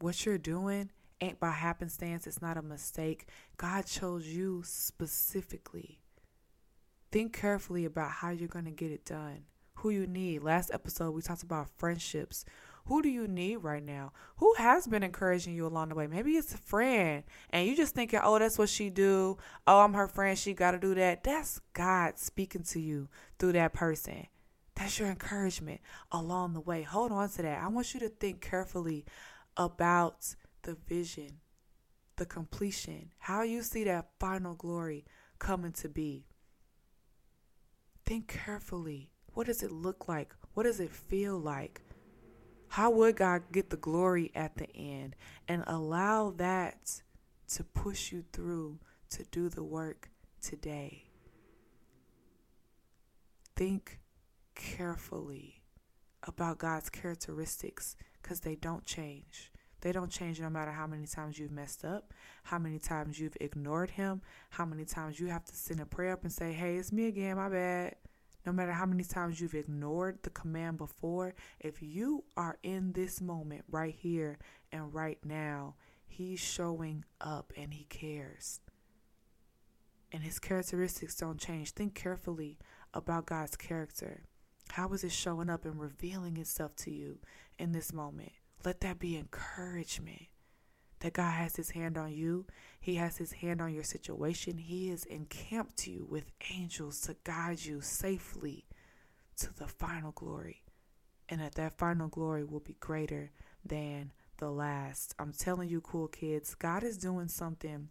What 0.00 0.24
you're 0.24 0.38
doing 0.38 0.90
ain't 1.20 1.40
by 1.40 1.50
happenstance, 1.50 2.26
it's 2.26 2.42
not 2.42 2.56
a 2.56 2.62
mistake. 2.62 3.26
God 3.56 3.86
chose 3.86 4.26
you 4.26 4.62
specifically. 4.64 6.00
Think 7.10 7.32
carefully 7.32 7.84
about 7.84 8.10
how 8.10 8.30
you're 8.30 8.48
going 8.48 8.66
to 8.66 8.70
get 8.70 8.92
it 8.92 9.04
done 9.04 9.44
who 9.78 9.90
you 9.90 10.06
need. 10.06 10.42
Last 10.42 10.70
episode, 10.72 11.12
we 11.12 11.22
talked 11.22 11.42
about 11.42 11.70
friendships. 11.76 12.44
Who 12.86 13.02
do 13.02 13.08
you 13.08 13.28
need 13.28 13.56
right 13.56 13.82
now? 13.82 14.12
Who 14.38 14.54
has 14.54 14.86
been 14.86 15.02
encouraging 15.02 15.54
you 15.54 15.66
along 15.66 15.90
the 15.90 15.94
way? 15.94 16.06
Maybe 16.06 16.32
it's 16.32 16.54
a 16.54 16.58
friend 16.58 17.22
and 17.50 17.66
you 17.66 17.76
just 17.76 17.94
thinking, 17.94 18.20
oh, 18.22 18.38
that's 18.38 18.58
what 18.58 18.70
she 18.70 18.88
do. 18.88 19.36
Oh, 19.66 19.80
I'm 19.80 19.92
her 19.92 20.08
friend. 20.08 20.38
She 20.38 20.54
got 20.54 20.70
to 20.70 20.78
do 20.78 20.94
that. 20.94 21.22
That's 21.22 21.60
God 21.74 22.18
speaking 22.18 22.62
to 22.64 22.80
you 22.80 23.08
through 23.38 23.52
that 23.52 23.74
person. 23.74 24.26
That's 24.74 24.98
your 24.98 25.08
encouragement 25.08 25.80
along 26.10 26.54
the 26.54 26.60
way. 26.60 26.82
Hold 26.82 27.12
on 27.12 27.28
to 27.30 27.42
that. 27.42 27.62
I 27.62 27.68
want 27.68 27.92
you 27.92 28.00
to 28.00 28.08
think 28.08 28.40
carefully 28.40 29.04
about 29.56 30.34
the 30.62 30.76
vision, 30.86 31.40
the 32.16 32.24
completion, 32.24 33.10
how 33.18 33.42
you 33.42 33.62
see 33.62 33.84
that 33.84 34.10
final 34.18 34.54
glory 34.54 35.04
coming 35.38 35.72
to 35.72 35.88
be. 35.88 36.24
Think 38.06 38.28
carefully 38.28 39.10
what 39.38 39.46
does 39.46 39.62
it 39.62 39.70
look 39.70 40.08
like? 40.08 40.34
What 40.54 40.64
does 40.64 40.80
it 40.80 40.90
feel 40.90 41.38
like? 41.38 41.80
How 42.66 42.90
would 42.90 43.14
God 43.14 43.42
get 43.52 43.70
the 43.70 43.76
glory 43.76 44.32
at 44.34 44.56
the 44.56 44.68
end 44.74 45.14
and 45.46 45.62
allow 45.68 46.30
that 46.38 47.02
to 47.54 47.62
push 47.62 48.10
you 48.10 48.24
through 48.32 48.80
to 49.10 49.22
do 49.30 49.48
the 49.48 49.62
work 49.62 50.10
today? 50.42 51.04
Think 53.54 54.00
carefully 54.56 55.62
about 56.24 56.58
God's 56.58 56.90
characteristics 56.90 57.94
because 58.20 58.40
they 58.40 58.56
don't 58.56 58.84
change. 58.84 59.52
They 59.82 59.92
don't 59.92 60.10
change 60.10 60.40
no 60.40 60.50
matter 60.50 60.72
how 60.72 60.88
many 60.88 61.06
times 61.06 61.38
you've 61.38 61.52
messed 61.52 61.84
up, 61.84 62.12
how 62.42 62.58
many 62.58 62.80
times 62.80 63.20
you've 63.20 63.36
ignored 63.40 63.90
Him, 63.90 64.20
how 64.50 64.64
many 64.64 64.84
times 64.84 65.20
you 65.20 65.28
have 65.28 65.44
to 65.44 65.54
send 65.54 65.78
a 65.78 65.86
prayer 65.86 66.14
up 66.14 66.24
and 66.24 66.32
say, 66.32 66.52
Hey, 66.52 66.74
it's 66.74 66.90
me 66.90 67.06
again, 67.06 67.36
my 67.36 67.48
bad. 67.48 67.94
No 68.48 68.54
matter 68.54 68.72
how 68.72 68.86
many 68.86 69.04
times 69.04 69.42
you've 69.42 69.54
ignored 69.54 70.20
the 70.22 70.30
command 70.30 70.78
before, 70.78 71.34
if 71.60 71.82
you 71.82 72.24
are 72.34 72.56
in 72.62 72.92
this 72.92 73.20
moment 73.20 73.62
right 73.70 73.94
here 73.94 74.38
and 74.72 74.94
right 74.94 75.18
now, 75.22 75.74
He's 76.06 76.40
showing 76.40 77.04
up 77.20 77.52
and 77.58 77.74
He 77.74 77.84
cares. 77.84 78.60
And 80.10 80.22
His 80.22 80.38
characteristics 80.38 81.14
don't 81.14 81.38
change. 81.38 81.72
Think 81.72 81.94
carefully 81.94 82.58
about 82.94 83.26
God's 83.26 83.54
character. 83.54 84.22
How 84.70 84.88
is 84.94 85.04
it 85.04 85.12
showing 85.12 85.50
up 85.50 85.66
and 85.66 85.78
revealing 85.78 86.38
itself 86.38 86.74
to 86.76 86.90
you 86.90 87.18
in 87.58 87.72
this 87.72 87.92
moment? 87.92 88.32
Let 88.64 88.80
that 88.80 88.98
be 88.98 89.18
encouragement 89.18 90.28
that 91.00 91.12
God 91.12 91.30
has 91.32 91.56
his 91.56 91.70
hand 91.70 91.96
on 91.96 92.12
you. 92.12 92.46
He 92.80 92.96
has 92.96 93.16
his 93.16 93.32
hand 93.32 93.60
on 93.60 93.72
your 93.72 93.84
situation. 93.84 94.58
He 94.58 94.88
has 94.88 95.04
encamped 95.04 95.86
you 95.86 96.06
with 96.08 96.32
angels 96.52 97.00
to 97.02 97.16
guide 97.24 97.64
you 97.64 97.80
safely 97.80 98.66
to 99.38 99.56
the 99.56 99.66
final 99.66 100.12
glory. 100.12 100.62
And 101.28 101.40
that 101.40 101.54
that 101.56 101.78
final 101.78 102.08
glory 102.08 102.44
will 102.44 102.60
be 102.60 102.76
greater 102.80 103.30
than 103.64 104.12
the 104.38 104.50
last. 104.50 105.14
I'm 105.18 105.32
telling 105.32 105.68
you 105.68 105.80
cool 105.80 106.08
kids, 106.08 106.54
God 106.54 106.82
is 106.82 106.96
doing 106.96 107.28
something 107.28 107.88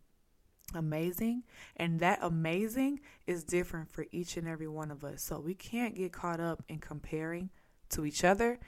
amazing 0.74 1.44
and 1.78 2.00
that 2.00 2.20
amazing 2.22 3.00
is 3.26 3.44
different 3.44 3.90
for 3.90 4.06
each 4.12 4.36
and 4.38 4.48
every 4.48 4.68
one 4.68 4.92
of 4.92 5.04
us. 5.04 5.24
So 5.24 5.40
we 5.40 5.54
can't 5.54 5.96
get 5.96 6.12
caught 6.12 6.40
up 6.40 6.64
in 6.68 6.80
comparing 6.80 7.50
to 7.90 8.06
each 8.06 8.24
other, 8.24 8.60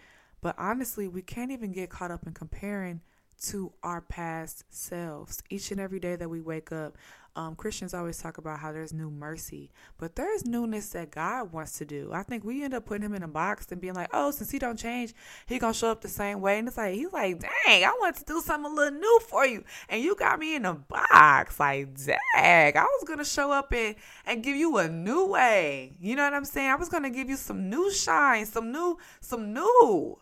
but 0.42 0.56
honestly, 0.58 1.08
we 1.08 1.22
can't 1.22 1.52
even 1.52 1.72
get 1.72 1.90
caught 1.90 2.12
up 2.12 2.26
in 2.26 2.34
comparing 2.34 3.02
to 3.48 3.72
our 3.84 4.02
past 4.02 4.64
selves. 4.70 5.42
Each 5.50 5.72
and 5.72 5.80
every 5.80 6.00
day 6.00 6.16
that 6.16 6.30
we 6.30 6.42
wake 6.42 6.72
up, 6.72 6.98
um, 7.36 7.56
Christians 7.56 7.94
always 7.94 8.18
talk 8.18 8.38
about 8.38 8.60
how 8.60 8.72
there's 8.74 8.92
new 8.92 9.10
mercy, 9.10 9.72
but 9.98 10.16
there's 10.16 10.46
newness 10.46 10.90
that 10.90 11.12
God 11.12 11.54
wants 11.54 11.78
to 11.78 11.86
do. 11.86 12.12
I 12.12 12.24
think 12.24 12.44
we 12.44 12.64
end 12.64 12.74
up 12.74 12.86
putting 12.86 13.04
him 13.04 13.14
in 13.14 13.24
a 13.24 13.28
box 13.30 13.68
and 13.72 13.80
being 13.80 13.94
like, 13.94 14.10
oh, 14.14 14.32
since 14.32 14.52
he 14.52 14.60
don't 14.60 14.78
change, 14.78 15.14
he 15.46 15.58
gonna 15.60 15.74
show 15.74 15.90
up 15.90 16.02
the 16.02 16.10
same 16.10 16.42
way. 16.42 16.60
And 16.60 16.68
it's 16.68 16.76
like 16.76 16.96
he's 16.96 17.14
like, 17.14 17.40
dang, 17.40 17.84
I 17.86 17.96
want 18.00 18.18
to 18.18 18.26
do 18.26 18.42
something 18.42 18.70
a 18.70 18.76
little 18.76 19.00
new 19.00 19.20
for 19.28 19.46
you, 19.46 19.64
and 19.88 20.04
you 20.04 20.16
got 20.16 20.40
me 20.40 20.56
in 20.56 20.66
a 20.66 20.74
box. 20.74 21.60
Like, 21.60 21.96
dang, 22.06 22.76
I 22.76 22.84
was 22.84 23.06
gonna 23.08 23.24
show 23.24 23.52
up 23.52 23.72
and 23.72 23.96
and 24.26 24.44
give 24.44 24.58
you 24.58 24.78
a 24.78 24.90
new 24.90 25.28
way. 25.28 25.96
You 26.02 26.16
know 26.16 26.24
what 26.24 26.34
I'm 26.34 26.46
saying? 26.46 26.72
I 26.72 26.76
was 26.76 26.90
gonna 26.90 27.12
give 27.12 27.30
you 27.30 27.38
some 27.38 27.70
new 27.70 27.92
shine, 27.94 28.46
some 28.48 28.72
new, 28.72 28.98
some 29.22 29.54
new. 29.54 30.18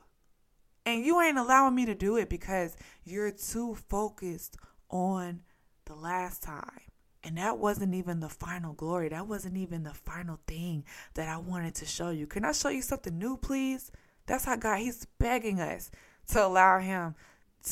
And 0.87 1.05
you 1.05 1.19
ain't 1.19 1.37
allowing 1.37 1.75
me 1.75 1.85
to 1.85 1.95
do 1.95 2.15
it 2.15 2.29
because 2.29 2.77
you're 3.03 3.29
too 3.29 3.75
focused 3.89 4.55
on 4.89 5.41
the 5.83 5.95
last 5.95 6.41
time. 6.41 6.79
And 7.25 7.37
that 7.37 7.57
wasn't 7.57 7.93
even 7.93 8.21
the 8.21 8.29
final 8.29 8.71
glory. 8.71 9.09
That 9.09 9.27
wasn't 9.27 9.57
even 9.57 9.83
the 9.83 9.93
final 9.93 10.39
thing 10.47 10.85
that 11.15 11.27
I 11.27 11.39
wanted 11.39 11.75
to 11.75 11.85
show 11.85 12.11
you. 12.11 12.25
Can 12.25 12.45
I 12.45 12.53
show 12.53 12.69
you 12.69 12.81
something 12.81 13.19
new, 13.19 13.35
please? 13.35 13.91
That's 14.27 14.45
how 14.45 14.55
God, 14.55 14.77
He's 14.77 15.05
begging 15.19 15.59
us 15.59 15.91
to 16.29 16.45
allow 16.45 16.79
Him 16.79 17.15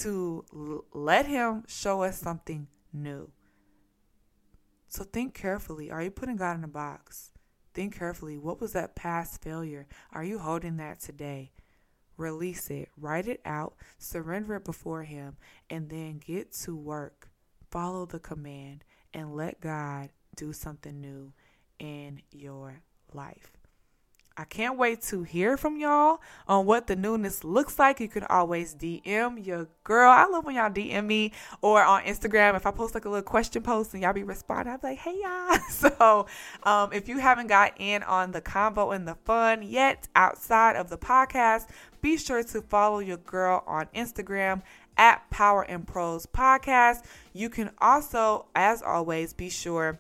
to 0.02 0.44
l- 0.54 0.84
let 0.92 1.26
Him 1.26 1.64
show 1.70 2.04
us 2.04 2.20
something 2.20 2.68
new. 2.92 3.32
So 4.90 5.06
think 5.06 5.34
carefully. 5.34 5.90
Are 5.90 6.04
you 6.04 6.12
putting 6.12 6.36
God 6.36 6.58
in 6.58 6.66
a 6.66 6.68
box? 6.68 7.32
Think 7.74 7.98
carefully. 7.98 8.38
What 8.38 8.60
was 8.60 8.74
that 8.74 8.94
past 8.94 9.42
failure? 9.42 9.88
Are 10.12 10.26
you 10.26 10.40
holding 10.40 10.76
that 10.78 11.00
today? 11.00 11.54
Release 12.18 12.70
it, 12.70 12.90
write 12.98 13.28
it 13.28 13.42
out, 13.46 13.76
surrender 13.98 14.56
it 14.56 14.66
before 14.66 15.04
Him, 15.04 15.38
and 15.70 15.90
then 15.90 16.20
get 16.26 16.54
to 16.64 16.76
work. 16.76 17.30
Follow 17.72 18.06
the 18.06 18.20
command 18.20 18.84
and 19.14 19.36
let 19.36 19.60
God 19.60 20.10
do 20.36 20.54
something 20.54 21.00
new 21.00 21.34
in 21.80 22.22
your 22.32 22.82
life. 23.14 23.56
I 24.38 24.44
can't 24.44 24.78
wait 24.78 25.02
to 25.04 25.24
hear 25.24 25.56
from 25.56 25.78
y'all 25.78 26.20
on 26.46 26.66
what 26.66 26.88
the 26.88 26.96
newness 26.98 27.46
looks 27.46 27.80
like. 27.80 28.02
You 28.02 28.10
can 28.10 28.26
always 28.26 28.76
DM 28.76 29.46
your 29.46 29.70
girl. 29.86 30.12
I 30.12 30.26
love 30.26 30.44
when 30.44 30.56
y'all 30.56 30.70
DM 30.70 31.06
me 31.06 31.32
or 31.62 31.82
on 31.82 32.04
Instagram. 32.04 32.58
If 32.58 32.66
I 32.66 32.72
post 32.72 32.96
like 32.96 33.06
a 33.06 33.10
little 33.10 33.24
question 33.24 33.64
post 33.64 33.94
and 33.94 34.04
y'all 34.04 34.12
be 34.12 34.24
responding, 34.24 34.74
I'm 34.74 34.80
like, 34.84 35.00
hey 35.00 35.18
y'all. 35.22 35.58
So 35.70 36.26
um, 36.64 36.92
if 36.94 37.08
you 37.08 37.20
haven't 37.20 37.48
got 37.48 37.74
in 37.78 38.04
on 38.04 38.32
the 38.32 38.42
convo 38.42 38.96
and 38.96 39.08
the 39.08 39.16
fun 39.16 39.62
yet 39.62 40.08
outside 40.16 40.76
of 40.76 40.90
the 40.90 40.98
podcast, 40.98 41.68
be 42.06 42.18
sure 42.18 42.44
to 42.44 42.62
follow 42.62 43.00
your 43.00 43.18
girl 43.18 43.64
on 43.66 43.88
Instagram 43.96 44.62
at 44.96 45.28
Power 45.32 45.64
and 45.64 45.88
Prose 45.88 46.28
Podcast. 46.28 47.04
You 47.34 47.50
can 47.50 47.72
also, 47.82 48.46
as 48.56 48.84
always, 48.84 49.34
be 49.34 49.50
sure 49.50 49.98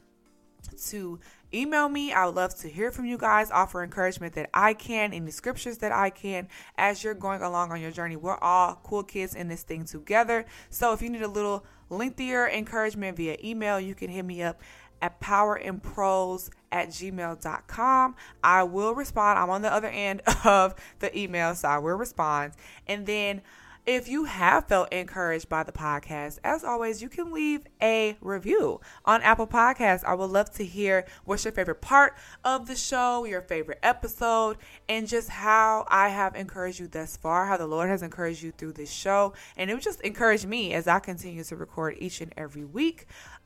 to 0.89 1.19
email 1.51 1.89
me. 1.89 2.13
I 2.13 2.27
would 2.27 2.35
love 2.35 2.53
to 2.57 2.69
hear 2.69 2.91
from 2.91 3.05
you 3.05 3.17
guys, 3.17 3.49
offer 3.49 3.83
encouragement 3.83 4.35
that 4.35 4.51
I 4.53 4.75
can, 4.75 5.25
the 5.25 5.31
scriptures 5.31 5.79
that 5.79 5.91
I 5.91 6.11
can, 6.11 6.47
as 6.77 7.03
you're 7.03 7.15
going 7.15 7.41
along 7.41 7.71
on 7.71 7.81
your 7.81 7.89
journey. 7.89 8.17
We're 8.17 8.37
all 8.37 8.79
cool 8.83 9.01
kids 9.01 9.33
in 9.33 9.47
this 9.47 9.63
thing 9.63 9.85
together. 9.85 10.45
So 10.69 10.93
if 10.93 11.01
you 11.01 11.09
need 11.09 11.23
a 11.23 11.27
little 11.27 11.65
lengthier 11.89 12.47
encouragement 12.47 13.17
via 13.17 13.37
email, 13.43 13.79
you 13.79 13.95
can 13.95 14.11
hit 14.11 14.25
me 14.25 14.43
up 14.43 14.61
at 15.05 15.21
powerandprose 15.21 16.49
at 16.71 16.89
gmail.com. 16.89 18.15
I 18.43 18.63
will 18.63 18.95
respond. 18.95 19.39
I'm 19.39 19.49
on 19.49 19.61
the 19.61 19.71
other 19.71 19.87
end 19.87 20.21
of 20.45 20.75
the 20.99 21.17
email, 21.17 21.53
so 21.55 21.67
I 21.67 21.77
will 21.77 21.95
respond. 21.95 22.53
And 22.87 23.05
then 23.05 23.41
If 23.87 24.07
you 24.07 24.23
have 24.23 24.67
felt 24.67 24.91
encouraged 24.91 25.47
by 25.47 25.61
the 25.61 25.71
podcast, 25.71 26.39
as 26.43 26.63
always, 26.63 27.03
you 27.03 27.07
can 27.07 27.31
leave 27.31 27.67
a 27.79 28.17
review 28.19 28.81
on 29.05 29.21
Apple 29.21 29.45
Podcasts. 29.45 30.03
I 30.03 30.15
would 30.15 30.31
love 30.31 30.49
to 30.53 30.65
hear 30.65 31.05
what's 31.23 31.45
your 31.45 31.51
favorite 31.51 31.81
part 31.81 32.15
of 32.43 32.65
the 32.65 32.75
show, 32.75 33.25
your 33.25 33.41
favorite 33.41 33.77
episode, 33.83 34.57
and 34.89 35.07
just 35.07 35.29
how 35.29 35.85
I 35.87 36.09
have 36.09 36.35
encouraged 36.35 36.79
you 36.79 36.87
thus 36.87 37.15
far, 37.15 37.45
how 37.45 37.57
the 37.57 37.67
Lord 37.67 37.87
has 37.89 38.01
encouraged 38.01 38.41
you 38.41 38.51
through 38.51 38.73
this 38.73 38.91
show. 38.91 39.33
And 39.55 39.69
it 39.69 39.75
would 39.75 39.83
just 39.83 40.01
encourage 40.01 40.47
me 40.47 40.73
as 40.73 40.87
I 40.87 40.97
continue 40.97 41.43
to 41.43 41.55
record 41.55 41.97
each 41.99 42.21
and 42.21 42.33
every 42.35 42.65
week. 42.65 43.05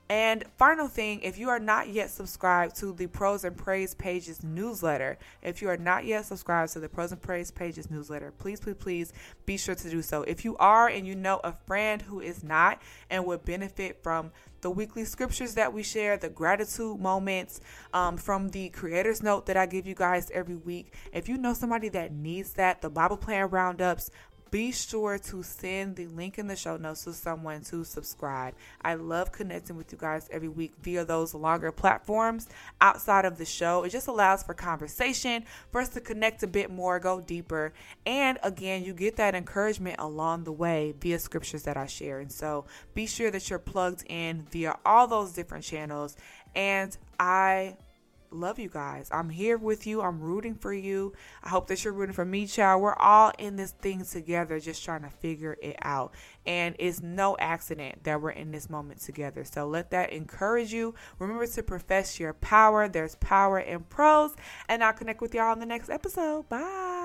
And 0.09 0.43
final 0.57 0.87
thing, 0.87 1.21
if 1.21 1.37
you 1.37 1.49
are 1.49 1.59
not 1.59 1.89
yet 1.89 2.09
subscribed 2.09 2.75
to 2.77 2.93
the 2.93 3.05
Prose 3.05 3.43
and 3.43 3.55
Praise 3.55 3.93
Pages 3.93 4.43
newsletter, 4.43 5.19
if 5.43 5.61
you 5.61 5.69
are 5.69 5.77
not 5.77 6.03
yet 6.03 6.25
subscribed 6.25 6.73
to 6.73 6.79
the 6.79 6.89
Prose 6.89 7.11
and 7.11 7.21
Praise 7.21 7.51
Pages 7.51 7.91
newsletter, 7.91 8.31
please, 8.31 8.59
please, 8.59 8.75
please 8.79 9.13
be 9.45 9.55
sure 9.55 9.75
to 9.75 9.89
do 9.89 10.01
so. 10.01 10.23
If 10.23 10.43
you 10.43 10.57
are 10.57 10.87
and 10.87 11.05
you 11.05 11.13
know 11.13 11.39
a 11.43 11.53
friend 11.67 12.01
who 12.01 12.21
is 12.21 12.43
not 12.43 12.81
and 13.11 13.23
would 13.27 13.45
benefit 13.45 14.01
from 14.01 14.31
the 14.61 14.69
weekly 14.69 15.05
scriptures 15.05 15.53
that 15.53 15.73
we 15.73 15.83
share, 15.83 16.17
the 16.17 16.29
gratitude 16.29 16.99
moments 16.99 17.61
um, 17.93 18.17
from 18.17 18.49
the 18.49 18.69
creator's 18.69 19.21
note 19.23 19.45
that 19.45 19.57
I 19.57 19.65
give 19.65 19.85
you 19.85 19.95
guys 19.95 20.29
every 20.31 20.55
week. 20.55 20.93
If 21.13 21.29
you 21.29 21.37
know 21.37 21.53
somebody 21.53 21.89
that 21.89 22.11
needs 22.11 22.53
that, 22.53 22.81
the 22.81 22.89
Bible 22.89 23.17
plan 23.17 23.49
roundups, 23.49 24.09
be 24.51 24.71
sure 24.71 25.17
to 25.17 25.43
send 25.43 25.95
the 25.95 26.07
link 26.07 26.37
in 26.37 26.47
the 26.47 26.55
show 26.55 26.77
notes 26.77 27.03
to 27.03 27.13
someone 27.13 27.61
to 27.63 27.83
subscribe. 27.83 28.53
I 28.81 28.95
love 28.95 29.31
connecting 29.31 29.75
with 29.75 29.91
you 29.91 29.97
guys 29.97 30.27
every 30.31 30.47
week 30.47 30.73
via 30.81 31.05
those 31.05 31.33
longer 31.33 31.71
platforms 31.71 32.47
outside 32.81 33.25
of 33.25 33.37
the 33.37 33.45
show. 33.45 33.83
It 33.83 33.89
just 33.89 34.07
allows 34.07 34.43
for 34.43 34.53
conversation, 34.53 35.43
for 35.71 35.81
us 35.81 35.89
to 35.89 36.01
connect 36.01 36.43
a 36.43 36.47
bit 36.47 36.71
more, 36.71 36.99
go 36.99 37.21
deeper. 37.21 37.73
And 38.05 38.37
again, 38.43 38.83
you 38.83 38.93
get 38.93 39.17
that 39.17 39.35
encouragement 39.35 39.97
along 39.99 40.43
the 40.43 40.51
way 40.51 40.93
via 40.99 41.19
scriptures 41.19 41.63
that 41.63 41.77
I 41.77 41.85
share. 41.85 42.19
And 42.19 42.31
so 42.31 42.65
be 42.93 43.05
sure 43.05 43.31
that 43.31 43.49
you're 43.49 43.59
plugged 43.59 44.03
in 44.07 44.47
via 44.51 44.77
all 44.85 45.07
those 45.07 45.31
different 45.31 45.63
channels. 45.63 46.15
And 46.55 46.97
I 47.19 47.77
love 48.31 48.59
you 48.59 48.69
guys. 48.69 49.09
I'm 49.11 49.29
here 49.29 49.57
with 49.57 49.87
you. 49.87 50.01
I'm 50.01 50.19
rooting 50.19 50.55
for 50.55 50.73
you. 50.73 51.13
I 51.43 51.49
hope 51.49 51.67
that 51.67 51.83
you're 51.83 51.93
rooting 51.93 52.13
for 52.13 52.25
me, 52.25 52.45
child. 52.47 52.81
We're 52.81 52.95
all 52.95 53.31
in 53.37 53.55
this 53.55 53.71
thing 53.71 54.05
together, 54.05 54.59
just 54.59 54.83
trying 54.83 55.03
to 55.03 55.09
figure 55.09 55.57
it 55.61 55.75
out. 55.81 56.13
And 56.45 56.75
it's 56.79 57.01
no 57.01 57.37
accident 57.39 58.03
that 58.03 58.21
we're 58.21 58.31
in 58.31 58.51
this 58.51 58.69
moment 58.69 59.01
together. 59.01 59.43
So 59.43 59.67
let 59.67 59.91
that 59.91 60.11
encourage 60.11 60.73
you. 60.73 60.95
Remember 61.19 61.45
to 61.47 61.63
profess 61.63 62.19
your 62.19 62.33
power. 62.33 62.87
There's 62.87 63.15
power 63.15 63.59
in 63.59 63.81
prose. 63.81 64.35
And 64.67 64.83
I'll 64.83 64.93
connect 64.93 65.21
with 65.21 65.33
y'all 65.33 65.53
in 65.53 65.59
the 65.59 65.65
next 65.65 65.89
episode. 65.89 66.49
Bye. 66.49 66.98